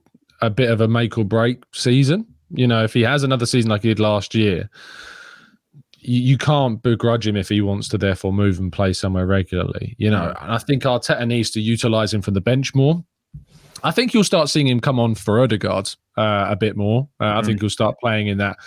a 0.41 0.49
bit 0.49 0.69
of 0.69 0.81
a 0.81 0.87
make 0.87 1.17
or 1.17 1.25
break 1.25 1.63
season. 1.73 2.25
You 2.49 2.67
know, 2.67 2.83
if 2.83 2.93
he 2.93 3.01
has 3.01 3.23
another 3.23 3.45
season 3.45 3.69
like 3.69 3.83
he 3.83 3.89
did 3.89 3.99
last 3.99 4.35
year, 4.35 4.69
you, 5.99 6.21
you 6.21 6.37
can't 6.37 6.81
begrudge 6.81 7.27
him 7.27 7.35
if 7.35 7.49
he 7.49 7.61
wants 7.61 7.87
to 7.89 7.97
therefore 7.97 8.33
move 8.33 8.59
and 8.59 8.71
play 8.71 8.93
somewhere 8.93 9.25
regularly. 9.25 9.95
You 9.97 10.09
know, 10.09 10.33
and 10.41 10.51
I 10.51 10.57
think 10.57 10.83
Arteta 10.83 11.25
needs 11.27 11.51
to 11.51 11.61
utilize 11.61 12.13
him 12.13 12.21
from 12.21 12.33
the 12.33 12.41
bench 12.41 12.75
more. 12.75 13.03
I 13.83 13.91
think 13.91 14.13
you'll 14.13 14.23
start 14.23 14.49
seeing 14.49 14.67
him 14.67 14.79
come 14.79 14.99
on 14.99 15.15
for 15.15 15.41
Odegaard 15.41 15.95
uh, 16.17 16.47
a 16.49 16.55
bit 16.55 16.75
more. 16.75 17.07
Uh, 17.19 17.39
I 17.39 17.41
think 17.41 17.61
he'll 17.61 17.69
start 17.69 17.95
playing 17.99 18.27
in 18.27 18.37
that 18.37 18.57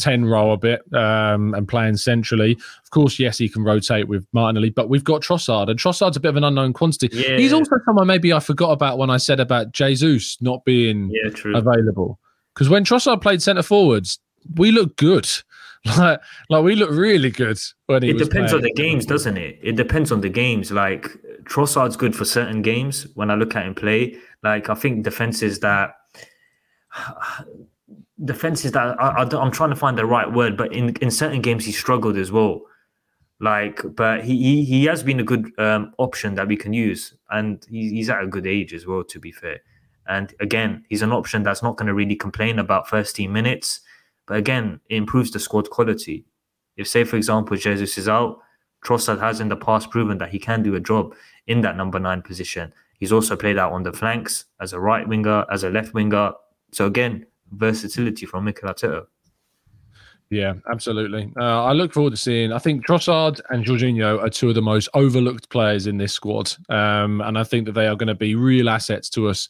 10 0.00 0.24
role 0.24 0.52
a 0.52 0.56
bit 0.56 0.82
um, 0.94 1.54
and 1.54 1.68
playing 1.68 1.96
centrally. 1.96 2.52
Of 2.82 2.90
course, 2.90 3.18
yes, 3.18 3.38
he 3.38 3.48
can 3.48 3.62
rotate 3.62 4.08
with 4.08 4.26
Martinelli, 4.32 4.70
but 4.70 4.88
we've 4.88 5.04
got 5.04 5.22
Trossard, 5.22 5.68
and 5.68 5.78
Trossard's 5.78 6.16
a 6.16 6.20
bit 6.20 6.30
of 6.30 6.36
an 6.36 6.44
unknown 6.44 6.72
quantity. 6.72 7.08
Yeah. 7.12 7.36
He's 7.36 7.52
also 7.52 7.76
someone 7.84 8.06
maybe 8.06 8.32
I 8.32 8.40
forgot 8.40 8.70
about 8.70 8.98
when 8.98 9.10
I 9.10 9.18
said 9.18 9.40
about 9.40 9.72
Jesus 9.72 10.36
not 10.40 10.64
being 10.64 11.10
Yeah, 11.12 11.30
available. 11.54 12.18
Because 12.54 12.68
when 12.68 12.84
Trossard 12.84 13.22
played 13.22 13.42
centre 13.42 13.62
forwards, 13.62 14.18
we 14.56 14.70
looked 14.72 14.96
good. 14.96 15.28
Like, 15.96 16.20
like 16.50 16.62
we 16.62 16.74
look 16.74 16.90
really 16.90 17.30
good 17.30 17.58
when 17.86 18.02
he 18.02 18.10
It 18.10 18.18
depends 18.18 18.52
on 18.52 18.60
the 18.60 18.72
games, 18.74 19.06
doesn't 19.06 19.38
it? 19.38 19.58
It 19.62 19.76
depends 19.76 20.12
on 20.12 20.20
the 20.20 20.28
games. 20.28 20.70
Like 20.70 21.08
Trossard's 21.44 21.96
good 21.96 22.14
for 22.14 22.26
certain 22.26 22.60
games 22.60 23.06
when 23.14 23.30
I 23.30 23.34
look 23.34 23.56
at 23.56 23.64
him 23.64 23.74
play. 23.74 24.18
Like 24.42 24.68
I 24.68 24.74
think 24.74 25.04
defenses 25.04 25.60
that 25.60 25.94
defenses 28.24 28.72
that 28.72 29.00
I, 29.00 29.22
I'm 29.22 29.50
trying 29.50 29.70
to 29.70 29.76
find 29.76 29.96
the 29.96 30.06
right 30.06 30.30
word, 30.30 30.56
but 30.56 30.72
in 30.72 30.96
in 30.96 31.10
certain 31.10 31.40
games 31.40 31.64
he 31.64 31.72
struggled 31.72 32.16
as 32.16 32.30
well. 32.32 32.62
Like, 33.40 33.82
but 33.94 34.24
he 34.24 34.36
he, 34.36 34.64
he 34.64 34.84
has 34.84 35.02
been 35.02 35.20
a 35.20 35.24
good 35.24 35.50
um, 35.58 35.92
option 35.98 36.34
that 36.34 36.48
we 36.48 36.56
can 36.56 36.72
use, 36.72 37.14
and 37.30 37.64
he, 37.70 37.90
he's 37.90 38.10
at 38.10 38.22
a 38.22 38.26
good 38.26 38.46
age 38.46 38.74
as 38.74 38.86
well. 38.86 39.04
To 39.04 39.18
be 39.18 39.32
fair, 39.32 39.60
and 40.06 40.34
again, 40.40 40.84
he's 40.88 41.02
an 41.02 41.12
option 41.12 41.42
that's 41.42 41.62
not 41.62 41.76
going 41.76 41.86
to 41.86 41.94
really 41.94 42.16
complain 42.16 42.58
about 42.58 42.88
first 42.88 43.16
team 43.16 43.32
minutes. 43.32 43.80
But 44.26 44.36
again, 44.36 44.80
it 44.88 44.96
improves 44.96 45.30
the 45.30 45.40
squad 45.40 45.70
quality. 45.70 46.24
If, 46.76 46.86
say, 46.86 47.04
for 47.04 47.16
example, 47.16 47.56
Jesus 47.56 47.98
is 47.98 48.08
out, 48.08 48.38
Trossard 48.84 49.20
has 49.20 49.40
in 49.40 49.48
the 49.48 49.56
past 49.56 49.90
proven 49.90 50.18
that 50.18 50.30
he 50.30 50.38
can 50.38 50.62
do 50.62 50.74
a 50.74 50.80
job 50.80 51.14
in 51.46 51.62
that 51.62 51.76
number 51.76 51.98
nine 51.98 52.22
position. 52.22 52.72
He's 52.98 53.12
also 53.12 53.34
played 53.34 53.58
out 53.58 53.72
on 53.72 53.82
the 53.82 53.92
flanks 53.92 54.44
as 54.60 54.72
a 54.72 54.78
right 54.80 55.06
winger, 55.08 55.46
as 55.50 55.64
a 55.64 55.70
left 55.70 55.94
winger. 55.94 56.32
So 56.72 56.86
again, 56.86 57.26
versatility 57.52 58.26
from 58.26 58.44
Mikel 58.44 58.68
Arteta. 58.68 59.06
Yeah, 60.30 60.54
absolutely. 60.70 61.32
Uh, 61.40 61.64
I 61.64 61.72
look 61.72 61.92
forward 61.92 62.10
to 62.10 62.16
seeing. 62.16 62.52
I 62.52 62.58
think 62.58 62.86
Trossard 62.86 63.40
and 63.50 63.64
Jorginho 63.64 64.22
are 64.22 64.30
two 64.30 64.48
of 64.48 64.54
the 64.54 64.62
most 64.62 64.88
overlooked 64.94 65.48
players 65.50 65.88
in 65.88 65.96
this 65.98 66.12
squad, 66.12 66.52
um, 66.68 67.20
and 67.20 67.36
I 67.36 67.42
think 67.42 67.66
that 67.66 67.72
they 67.72 67.88
are 67.88 67.96
going 67.96 68.06
to 68.06 68.14
be 68.14 68.36
real 68.36 68.70
assets 68.70 69.10
to 69.10 69.28
us 69.28 69.48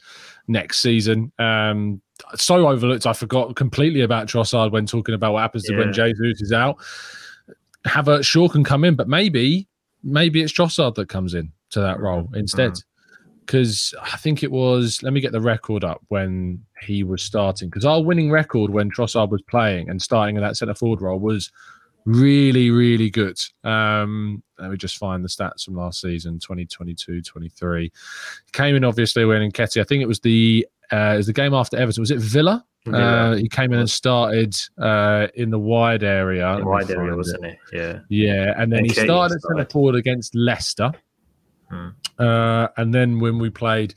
next 0.48 0.78
season. 0.80 1.32
Um, 1.38 2.00
so 2.34 2.66
overlooked, 2.66 3.06
I 3.06 3.12
forgot 3.12 3.56
completely 3.56 4.00
about 4.00 4.26
Trossard 4.26 4.72
when 4.72 4.86
talking 4.86 5.14
about 5.14 5.34
what 5.34 5.42
happens 5.42 5.64
to 5.64 5.76
when 5.76 5.88
Yeah. 5.88 6.08
Jesus 6.08 6.40
is 6.40 6.52
out. 6.52 6.78
Havertz 7.86 8.24
sure 8.24 8.48
can 8.48 8.64
come 8.64 8.84
in, 8.84 8.94
but 8.94 9.08
maybe 9.08 9.68
maybe 10.02 10.40
it's 10.40 10.52
Trossard 10.52 10.94
that 10.94 11.10
comes 11.10 11.34
in 11.34 11.52
to 11.70 11.80
that 11.80 12.00
role 12.00 12.26
instead. 12.34 12.72
Because 13.50 13.92
I 14.00 14.16
think 14.16 14.44
it 14.44 14.52
was, 14.52 15.02
let 15.02 15.12
me 15.12 15.20
get 15.20 15.32
the 15.32 15.40
record 15.40 15.82
up 15.82 16.00
when 16.06 16.64
he 16.82 17.02
was 17.02 17.20
starting. 17.20 17.68
Because 17.68 17.84
our 17.84 18.00
winning 18.00 18.30
record 18.30 18.70
when 18.70 18.92
Trossard 18.92 19.28
was 19.28 19.42
playing 19.42 19.90
and 19.90 20.00
starting 20.00 20.36
in 20.36 20.42
that 20.42 20.56
centre 20.56 20.72
forward 20.72 21.02
role 21.02 21.18
was 21.18 21.50
really, 22.04 22.70
really 22.70 23.10
good. 23.10 23.40
Um, 23.64 24.44
let 24.60 24.70
me 24.70 24.76
just 24.76 24.98
find 24.98 25.24
the 25.24 25.28
stats 25.28 25.64
from 25.64 25.74
last 25.74 26.00
season 26.00 26.38
2022 26.38 27.22
23. 27.22 27.90
Came 28.52 28.76
in 28.76 28.84
obviously 28.84 29.24
when 29.24 29.50
Nketiah, 29.50 29.80
I 29.80 29.84
think 29.84 30.00
it 30.00 30.06
was 30.06 30.20
the 30.20 30.64
uh, 30.92 31.14
it 31.14 31.16
was 31.16 31.26
the 31.26 31.32
game 31.32 31.52
after 31.52 31.76
Everton. 31.76 32.02
Was 32.02 32.12
it 32.12 32.20
Villa? 32.20 32.64
Villa. 32.84 33.32
Uh, 33.32 33.34
he 33.34 33.48
came 33.48 33.72
in 33.72 33.80
and 33.80 33.90
started 33.90 34.56
uh, 34.78 35.26
in 35.34 35.50
the 35.50 35.58
wide 35.58 36.04
area. 36.04 36.56
Me 36.56 36.62
wide 36.62 36.88
area, 36.88 37.16
wasn't 37.16 37.46
it? 37.46 37.58
Yeah. 37.72 37.98
yeah, 38.08 38.54
and 38.56 38.70
then 38.70 38.80
And 38.80 38.86
he 38.86 38.92
started 38.92 39.34
at 39.34 39.40
started. 39.40 39.58
centre 39.58 39.70
forward 39.70 39.96
against 39.96 40.36
Leicester. 40.36 40.92
Hmm. 41.70 41.88
Uh, 42.18 42.68
and 42.76 42.92
then 42.92 43.20
when 43.20 43.38
we 43.38 43.48
played 43.48 43.94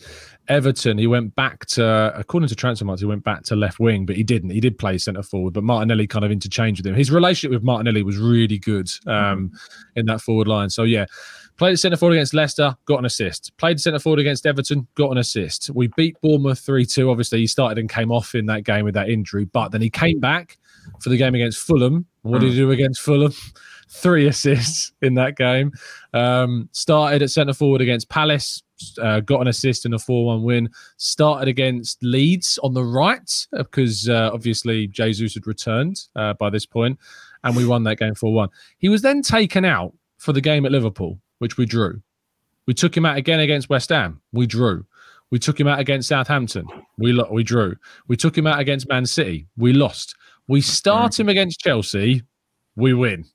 Everton, 0.48 0.98
he 0.98 1.08
went 1.08 1.36
back 1.36 1.66
to, 1.68 2.14
according 2.16 2.48
to 2.50 2.56
Transfermarkt, 2.56 3.00
he 3.00 3.06
went 3.06 3.24
back 3.24 3.44
to 3.44 3.56
left 3.56 3.80
wing, 3.80 4.06
but 4.06 4.16
he 4.16 4.24
didn't. 4.24 4.52
He 4.52 4.60
did 4.60 4.78
play 4.78 4.98
centre 4.98 5.24
forward, 5.24 5.54
but 5.54 5.64
Martinelli 5.64 6.08
kind 6.08 6.24
of 6.24 6.32
interchanged 6.32 6.82
with 6.82 6.88
him. 6.88 6.96
His 6.96 7.12
relationship 7.12 7.52
with 7.52 7.64
Martinelli 7.64 8.04
was 8.04 8.18
really 8.18 8.60
good 8.60 8.90
um, 9.08 9.52
in 9.96 10.06
that 10.06 10.22
forward 10.22 10.48
line. 10.48 10.70
So, 10.70 10.84
yeah, 10.84 11.06
played 11.58 11.80
centre 11.80 11.98
forward 11.98 12.16
against 12.16 12.34
Leicester, 12.34 12.76
got 12.86 13.00
an 13.00 13.06
assist. 13.06 13.52
Played 13.58 13.82
centre 13.82 14.00
forward 14.00 14.20
against 14.20 14.46
Everton, 14.46 14.88
got 14.96 15.12
an 15.12 15.18
assist. 15.18 15.70
We 15.72 15.88
beat 15.88 16.16
Bournemouth 16.22 16.60
3 16.60 16.86
2. 16.86 17.10
Obviously, 17.10 17.40
he 17.40 17.48
started 17.48 17.80
and 17.80 17.90
came 17.90 18.12
off 18.12 18.36
in 18.36 18.46
that 18.46 18.64
game 18.64 18.86
with 18.86 18.94
that 18.94 19.10
injury, 19.10 19.46
but 19.46 19.70
then 19.70 19.82
he 19.82 19.90
came 19.90 20.20
back 20.20 20.58
for 21.02 21.10
the 21.10 21.18
game 21.18 21.34
against 21.34 21.60
Fulham. 21.60 22.06
What 22.22 22.40
did 22.40 22.52
he 22.52 22.56
do 22.56 22.72
against 22.72 23.02
Fulham? 23.02 23.34
Three 23.94 24.28
assists 24.34 24.92
in 25.02 25.14
that 25.16 25.38
game. 25.38 25.72
Um, 26.14 26.70
started 26.72 27.22
at 27.22 27.30
centre 27.30 27.54
forward 27.54 27.82
against 27.82 28.10
Palace, 28.10 28.62
uh, 29.02 29.20
got 29.22 29.42
an 29.42 29.48
assist 29.48 29.86
in 29.86 29.94
a 29.94 30.00
4 30.00 30.26
1 30.26 30.44
win. 30.44 30.70
Started 30.98 31.48
against 31.48 32.04
Leeds 32.04 32.60
on 32.64 32.74
the 32.74 32.84
right 32.84 33.48
because 33.52 34.10
uh, 34.10 34.30
obviously 34.34 34.88
Jesus 34.88 35.34
had 35.34 35.48
returned 35.48 36.02
uh, 36.16 36.34
by 36.34 36.50
this 36.50 36.66
point, 36.66 36.98
and 37.44 37.56
we 37.56 37.66
won 37.66 37.84
that 37.84 37.98
game 37.98 38.16
4 38.16 38.34
1. 38.34 38.50
He 38.78 38.90
was 38.90 39.02
then 39.02 39.22
taken 39.22 39.66
out 39.66 39.94
for 40.18 40.34
the 40.34 40.42
game 40.42 40.66
at 40.66 40.72
Liverpool, 40.72 41.20
which 41.40 41.58
we 41.58 41.66
drew. 41.66 42.02
We 42.66 42.74
took 42.74 42.96
him 42.96 43.06
out 43.06 43.18
again 43.18 43.40
against 43.40 43.70
West 43.70 43.90
Ham. 43.90 44.22
We 44.32 44.48
drew. 44.48 44.86
We 45.32 45.40
took 45.40 45.60
him 45.60 45.68
out 45.68 45.80
against 45.80 46.10
Southampton. 46.10 46.68
We 46.98 47.12
lo- 47.12 47.30
we 47.32 47.44
drew. 47.44 47.76
We 48.08 48.16
took 48.16 48.38
him 48.38 48.48
out 48.48 48.60
against 48.60 48.88
Man 48.88 49.06
City. 49.06 49.48
We 49.58 49.74
lost. 49.74 50.16
We 50.48 50.62
start 50.62 51.20
him 51.20 51.28
against 51.28 51.60
Chelsea. 51.60 52.24
We 52.76 52.94
win. 52.94 53.26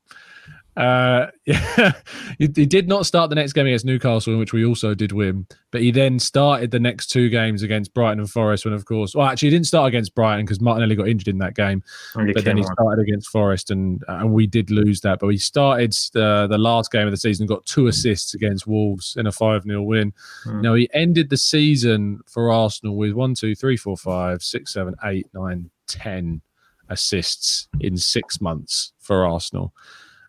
Uh, 0.79 1.27
yeah, 1.45 1.93
he, 2.39 2.49
he 2.55 2.65
did 2.65 2.87
not 2.87 3.05
start 3.05 3.31
the 3.31 3.35
next 3.35 3.53
game 3.53 3.67
against 3.67 3.85
Newcastle, 3.85 4.33
in 4.33 4.39
which 4.39 4.53
we 4.53 4.65
also 4.65 4.95
did 4.95 5.11
win. 5.11 5.45
But 5.73 5.83
he 5.83 5.91
then 5.91 6.21
started 6.21 6.71
the 6.71 6.79
next 6.79 7.09
two 7.09 7.29
games 7.29 7.65
against 7.65 7.93
Brighton 7.93 8.21
and 8.21 8.31
Forest. 8.31 8.65
When, 8.65 8.73
of 8.73 8.85
course, 8.85 9.15
well, 9.15 9.27
actually, 9.27 9.49
he 9.49 9.57
didn't 9.57 9.67
start 9.67 9.89
against 9.89 10.15
Brighton 10.15 10.47
because 10.47 10.61
Martinelli 10.61 10.95
got 10.95 11.09
injured 11.09 11.27
in 11.27 11.39
that 11.39 11.55
game. 11.55 11.83
But 12.15 12.45
then 12.45 12.57
he 12.57 12.63
on. 12.63 12.73
started 12.73 13.03
against 13.03 13.29
Forest, 13.29 13.73
and 13.73 14.03
and 14.07 14.33
we 14.33 14.47
did 14.47 14.71
lose 14.71 15.01
that. 15.01 15.19
But 15.19 15.29
he 15.29 15.39
started 15.39 15.93
the 16.13 16.47
the 16.49 16.59
last 16.59 16.93
game 16.93 17.09
of 17.09 17.11
the 17.11 17.17
season, 17.17 17.47
got 17.47 17.67
two 17.67 17.89
assists 17.89 18.35
against 18.35 18.69
Wolves 18.69 19.17
in 19.17 19.27
a 19.27 19.33
five 19.33 19.65
0 19.65 19.83
win. 19.83 20.13
Hmm. 20.45 20.61
Now 20.61 20.75
he 20.75 20.89
ended 20.95 21.29
the 21.29 21.37
season 21.37 22.21
for 22.27 22.53
Arsenal 22.53 22.97
with 22.97 23.13
one, 23.15 23.35
two, 23.35 23.57
three, 23.57 23.77
four, 23.77 23.97
five, 23.97 24.45
six, 24.45 24.75
seven, 24.75 24.95
eight, 25.05 25.27
nine, 25.35 25.71
ten 25.89 26.41
assists 26.89 27.67
in 27.81 27.97
six 27.97 28.41
months 28.41 28.93
for 29.01 29.27
Arsenal. 29.27 29.75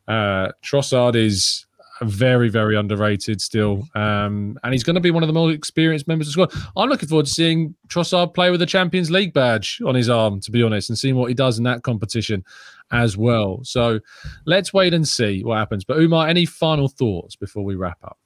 Uh, 0.10 0.52
Trossard 0.63 1.15
is 1.15 1.65
very, 2.02 2.50
very 2.50 2.76
underrated 2.76 3.41
still, 3.41 3.84
um, 3.95 4.58
and 4.63 4.74
he's 4.74 4.84
going 4.84 4.95
to 4.95 5.02
be 5.02 5.12
one 5.12 5.22
of 5.22 5.28
the 5.28 5.34
more 5.34 5.52
experienced 5.52 6.08
members 6.08 6.28
of 6.28 6.36
the 6.36 6.48
squad. 6.48 6.72
I'm 6.76 6.89
looking 6.89 7.10
forward 7.10 7.26
to 7.26 7.32
seeing 7.32 7.76
Trossard 7.89 8.34
play 8.34 8.52
with 8.52 8.60
the 8.60 8.65
Champions 8.65 9.12
League 9.12 9.34
badge 9.34 9.82
on 9.86 9.95
his 9.95 10.10
arm, 10.10 10.39
to 10.41 10.52
be 10.52 10.63
honest, 10.63 10.89
and 10.89 10.98
seeing 10.98 11.15
what 11.15 11.28
he 11.28 11.34
does 11.34 11.58
in 11.58 11.63
that 11.65 11.84
competition 11.84 12.43
as 12.91 13.17
well. 13.17 13.60
So 13.63 14.00
let's 14.45 14.74
wait 14.74 14.93
and 14.93 15.08
see 15.08 15.43
what 15.43 15.58
happens. 15.58 15.84
But 15.84 16.00
Umar, 16.00 16.28
any 16.28 16.45
final 16.45 16.88
thoughts 16.88 17.36
before 17.36 17.63
we 17.63 17.76
wrap 17.76 18.00
up? 18.04 18.17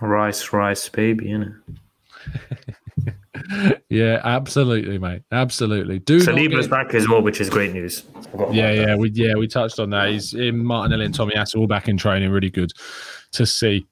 Rice, 0.00 0.52
rice, 0.52 0.88
baby, 0.88 1.26
innit? 1.26 1.54
Yeah, 3.90 4.20
absolutely, 4.22 4.98
mate. 4.98 5.22
Absolutely. 5.32 5.98
Do 6.00 6.20
Saliba's 6.20 6.66
get- 6.66 6.70
back 6.70 6.94
as 6.94 7.08
well, 7.08 7.22
which 7.22 7.40
is 7.40 7.48
great 7.48 7.72
news. 7.72 8.04
Yeah, 8.50 8.74
that. 8.74 8.76
yeah, 8.76 8.96
we 8.96 9.10
yeah 9.10 9.34
we 9.34 9.48
touched 9.48 9.78
on 9.78 9.90
that. 9.90 10.10
He's 10.10 10.34
in 10.34 10.62
Martinelli 10.62 11.06
and 11.06 11.14
Tomiyasu 11.14 11.56
all 11.56 11.66
back 11.66 11.88
in 11.88 11.96
training. 11.96 12.30
Really 12.30 12.50
good 12.50 12.70
to 13.32 13.46
see. 13.46 13.86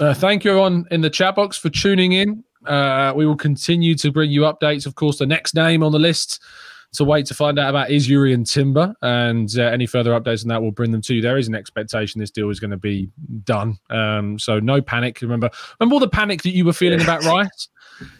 Uh, 0.00 0.12
thank 0.12 0.44
you 0.44 0.50
everyone 0.50 0.84
in 0.90 1.00
the 1.00 1.10
chat 1.10 1.34
box 1.34 1.56
for 1.56 1.70
tuning 1.70 2.12
in. 2.12 2.44
Uh, 2.66 3.12
we 3.16 3.26
will 3.26 3.36
continue 3.36 3.94
to 3.94 4.12
bring 4.12 4.30
you 4.30 4.42
updates. 4.42 4.84
Of 4.86 4.96
course, 4.96 5.18
the 5.18 5.26
next 5.26 5.54
name 5.54 5.82
on 5.82 5.92
the 5.92 5.98
list 5.98 6.42
to 6.94 7.04
wait 7.04 7.26
to 7.26 7.34
find 7.34 7.58
out 7.58 7.70
about 7.70 7.90
is 7.90 8.08
Jurriën 8.08 8.50
Timber, 8.50 8.94
and 9.02 9.48
uh, 9.58 9.62
any 9.62 9.86
further 9.86 10.18
updates 10.18 10.42
on 10.44 10.48
that 10.48 10.62
we'll 10.62 10.70
bring 10.70 10.90
them 10.90 11.02
to 11.02 11.14
you. 11.14 11.22
There 11.22 11.36
is 11.36 11.48
an 11.48 11.54
expectation 11.54 12.18
this 12.18 12.30
deal 12.30 12.48
is 12.50 12.60
going 12.60 12.70
to 12.70 12.76
be 12.76 13.10
done, 13.44 13.78
um, 13.90 14.38
so 14.38 14.58
no 14.58 14.80
panic. 14.80 15.20
Remember, 15.20 15.50
remember 15.78 15.94
all 15.94 16.00
the 16.00 16.08
panic 16.08 16.42
that 16.42 16.50
you 16.50 16.64
were 16.64 16.72
feeling 16.72 17.00
about 17.02 17.24
Rice, 17.24 17.68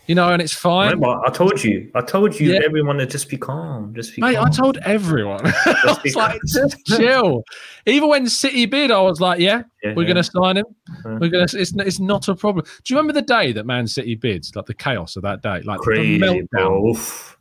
you 0.06 0.14
know, 0.14 0.32
and 0.32 0.42
it's 0.42 0.52
fine. 0.54 0.90
Remember, 0.92 1.20
I 1.26 1.30
told 1.30 1.62
you, 1.62 1.90
I 1.94 2.00
told 2.00 2.38
you, 2.38 2.52
Yeah. 2.52 2.60
everyone 2.64 2.96
to 2.98 3.06
just 3.06 3.28
be 3.28 3.36
calm, 3.36 3.94
just 3.94 4.14
be 4.16 4.22
Mate, 4.22 4.36
calm. 4.36 4.46
I 4.46 4.50
told 4.50 4.78
everyone. 4.78 5.40
I 5.46 5.74
Just 5.84 6.02
was 6.04 6.16
like, 6.16 6.40
just 6.46 6.86
chill. 6.86 7.44
Even 7.86 8.08
when 8.08 8.28
City 8.28 8.66
bid, 8.66 8.90
I 8.90 9.00
was 9.00 9.20
like, 9.20 9.38
yeah, 9.40 9.62
Yeah, 9.82 9.94
we're 9.94 10.02
yeah. 10.02 10.14
going 10.14 10.16
to 10.16 10.22
sign 10.24 10.56
him. 10.56 10.66
Yeah. 11.04 11.18
We're 11.20 11.28
going 11.30 11.46
to. 11.46 11.58
It's, 11.60 11.72
it's 11.76 12.00
not 12.00 12.28
a 12.28 12.34
problem. 12.34 12.64
Do 12.84 12.94
you 12.94 12.96
remember 12.98 13.12
the 13.12 13.22
day 13.26 13.52
that 13.52 13.66
Man 13.66 13.86
City 13.86 14.14
bids? 14.14 14.54
Like 14.56 14.66
the 14.66 14.74
chaos 14.74 15.16
of 15.16 15.22
that 15.22 15.42
day, 15.42 15.60
like 15.62 15.78
the 15.78 15.84
crazy, 15.84 16.18
meltdown. 16.18 16.90
Oof. 16.90 17.38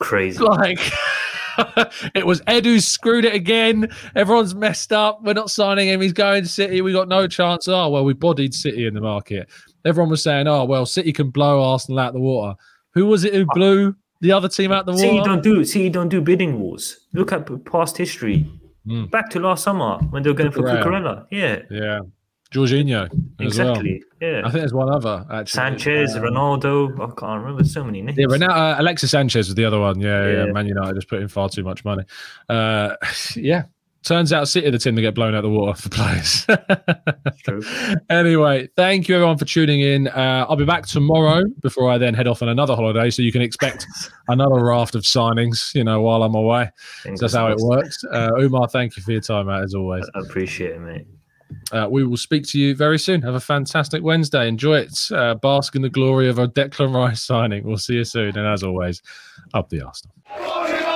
Crazy. 0.00 0.38
Like 0.42 0.80
it 2.14 2.26
was 2.26 2.42
Ed 2.46 2.64
who 2.64 2.80
screwed 2.80 3.24
it 3.24 3.34
again. 3.34 3.88
Everyone's 4.16 4.54
messed 4.54 4.92
up. 4.92 5.22
We're 5.22 5.34
not 5.34 5.50
signing 5.50 5.88
him. 5.88 6.00
He's 6.00 6.12
going 6.12 6.42
to 6.42 6.48
City. 6.48 6.80
We 6.80 6.92
got 6.92 7.08
no 7.08 7.26
chance. 7.28 7.68
Oh 7.68 7.88
well, 7.88 8.04
we 8.04 8.12
bodied 8.14 8.54
City 8.54 8.86
in 8.86 8.94
the 8.94 9.00
market. 9.00 9.48
Everyone 9.84 10.10
was 10.10 10.22
saying, 10.22 10.46
oh 10.48 10.64
well, 10.64 10.86
City 10.86 11.12
can 11.12 11.30
blow 11.30 11.62
Arsenal 11.62 11.98
out 12.00 12.12
the 12.12 12.20
water. 12.20 12.56
Who 12.94 13.06
was 13.06 13.24
it 13.24 13.34
who 13.34 13.46
blew 13.54 13.96
the 14.20 14.32
other 14.32 14.48
team 14.48 14.70
out 14.72 14.86
the 14.86 14.96
See, 14.96 15.08
you 15.10 15.16
water? 15.20 15.30
don't 15.30 15.42
do. 15.42 15.64
See, 15.64 15.82
you 15.84 15.90
don't 15.90 16.08
do 16.08 16.20
bidding 16.20 16.60
wars. 16.60 17.00
Look 17.12 17.32
at 17.32 17.48
past 17.64 17.96
history. 17.96 18.46
Mm. 18.86 19.10
Back 19.10 19.30
to 19.30 19.40
last 19.40 19.64
summer 19.64 19.98
when 20.10 20.22
they 20.22 20.30
were 20.30 20.34
going 20.36 20.50
for 20.52 20.62
Cucurella. 20.62 21.26
Yeah, 21.30 21.60
Yeah, 21.70 22.00
Jorginho 22.52 23.04
as 23.04 23.10
well. 23.58 23.70
exactly. 23.70 24.02
Yeah, 24.20 24.40
I 24.44 24.50
think 24.50 24.54
there's 24.60 24.74
one 24.74 24.90
other 24.92 25.24
actually. 25.32 25.56
Sanchez, 25.56 26.16
Um, 26.16 26.22
Ronaldo. 26.24 26.92
I 27.00 27.06
can't 27.18 27.42
remember 27.42 27.64
so 27.64 27.82
many 27.84 28.02
names. 28.02 28.18
Yeah, 28.18 28.26
Ronaldo, 28.26 28.50
uh, 28.50 28.76
Alexis 28.78 29.10
Sanchez 29.12 29.46
was 29.48 29.54
the 29.54 29.64
other 29.64 29.78
one. 29.80 30.00
Yeah, 30.00 30.26
yeah, 30.28 30.44
Yeah. 30.46 30.52
Man 30.52 30.66
United 30.66 30.94
just 30.96 31.08
put 31.08 31.20
in 31.22 31.28
far 31.28 31.48
too 31.48 31.62
much 31.64 31.84
money. 31.84 32.04
Uh, 32.48 32.94
yeah, 33.36 33.64
turns 34.02 34.32
out 34.32 34.48
City 34.48 34.66
are 34.66 34.70
the 34.70 34.78
team 34.78 34.94
that 34.94 35.02
get 35.02 35.14
blown 35.14 35.34
out 35.34 35.42
the 35.42 35.50
water 35.50 35.80
for 35.80 35.88
players. 35.88 36.46
Anyway, 38.08 38.68
thank 38.76 39.08
you 39.08 39.14
everyone 39.16 39.36
for 39.36 39.44
tuning 39.44 39.80
in. 39.80 40.06
Uh, 40.08 40.46
I'll 40.48 40.56
be 40.56 40.64
back 40.64 40.86
tomorrow 40.86 41.42
before 41.60 41.90
I 41.90 41.98
then 41.98 42.14
head 42.14 42.28
off 42.28 42.42
on 42.42 42.48
another 42.48 42.74
holiday, 42.76 43.10
so 43.10 43.22
you 43.22 43.32
can 43.32 43.42
expect 43.42 43.86
another 44.28 44.64
raft 44.64 44.94
of 44.94 45.02
signings. 45.02 45.74
You 45.74 45.82
know, 45.84 46.00
while 46.00 46.22
I'm 46.22 46.34
away. 46.34 46.70
So 47.02 47.12
that's 47.20 47.34
how 47.34 47.48
it 47.48 47.58
works. 47.58 48.04
Uh, 48.04 48.30
Umar, 48.38 48.68
thank 48.68 48.96
you 48.96 49.02
for 49.02 49.12
your 49.12 49.20
time, 49.20 49.46
mate, 49.46 49.62
as 49.64 49.74
always. 49.74 50.08
I 50.14 50.20
appreciate 50.20 50.72
it, 50.72 50.80
mate. 50.80 51.06
Uh, 51.70 51.88
we 51.90 52.04
will 52.04 52.16
speak 52.16 52.46
to 52.48 52.58
you 52.58 52.74
very 52.74 52.98
soon. 52.98 53.22
Have 53.22 53.34
a 53.34 53.40
fantastic 53.40 54.02
Wednesday. 54.02 54.48
Enjoy 54.48 54.78
it. 54.78 54.98
Uh, 55.10 55.34
bask 55.34 55.74
in 55.74 55.82
the 55.82 55.90
glory 55.90 56.28
of 56.28 56.38
a 56.38 56.48
Declan 56.48 56.94
Rice 56.94 57.22
signing. 57.26 57.64
We'll 57.64 57.78
see 57.78 57.94
you 57.94 58.04
soon. 58.04 58.36
And 58.36 58.46
as 58.46 58.62
always, 58.62 59.02
up 59.54 59.68
the 59.68 59.82
Arsenal. 59.82 60.91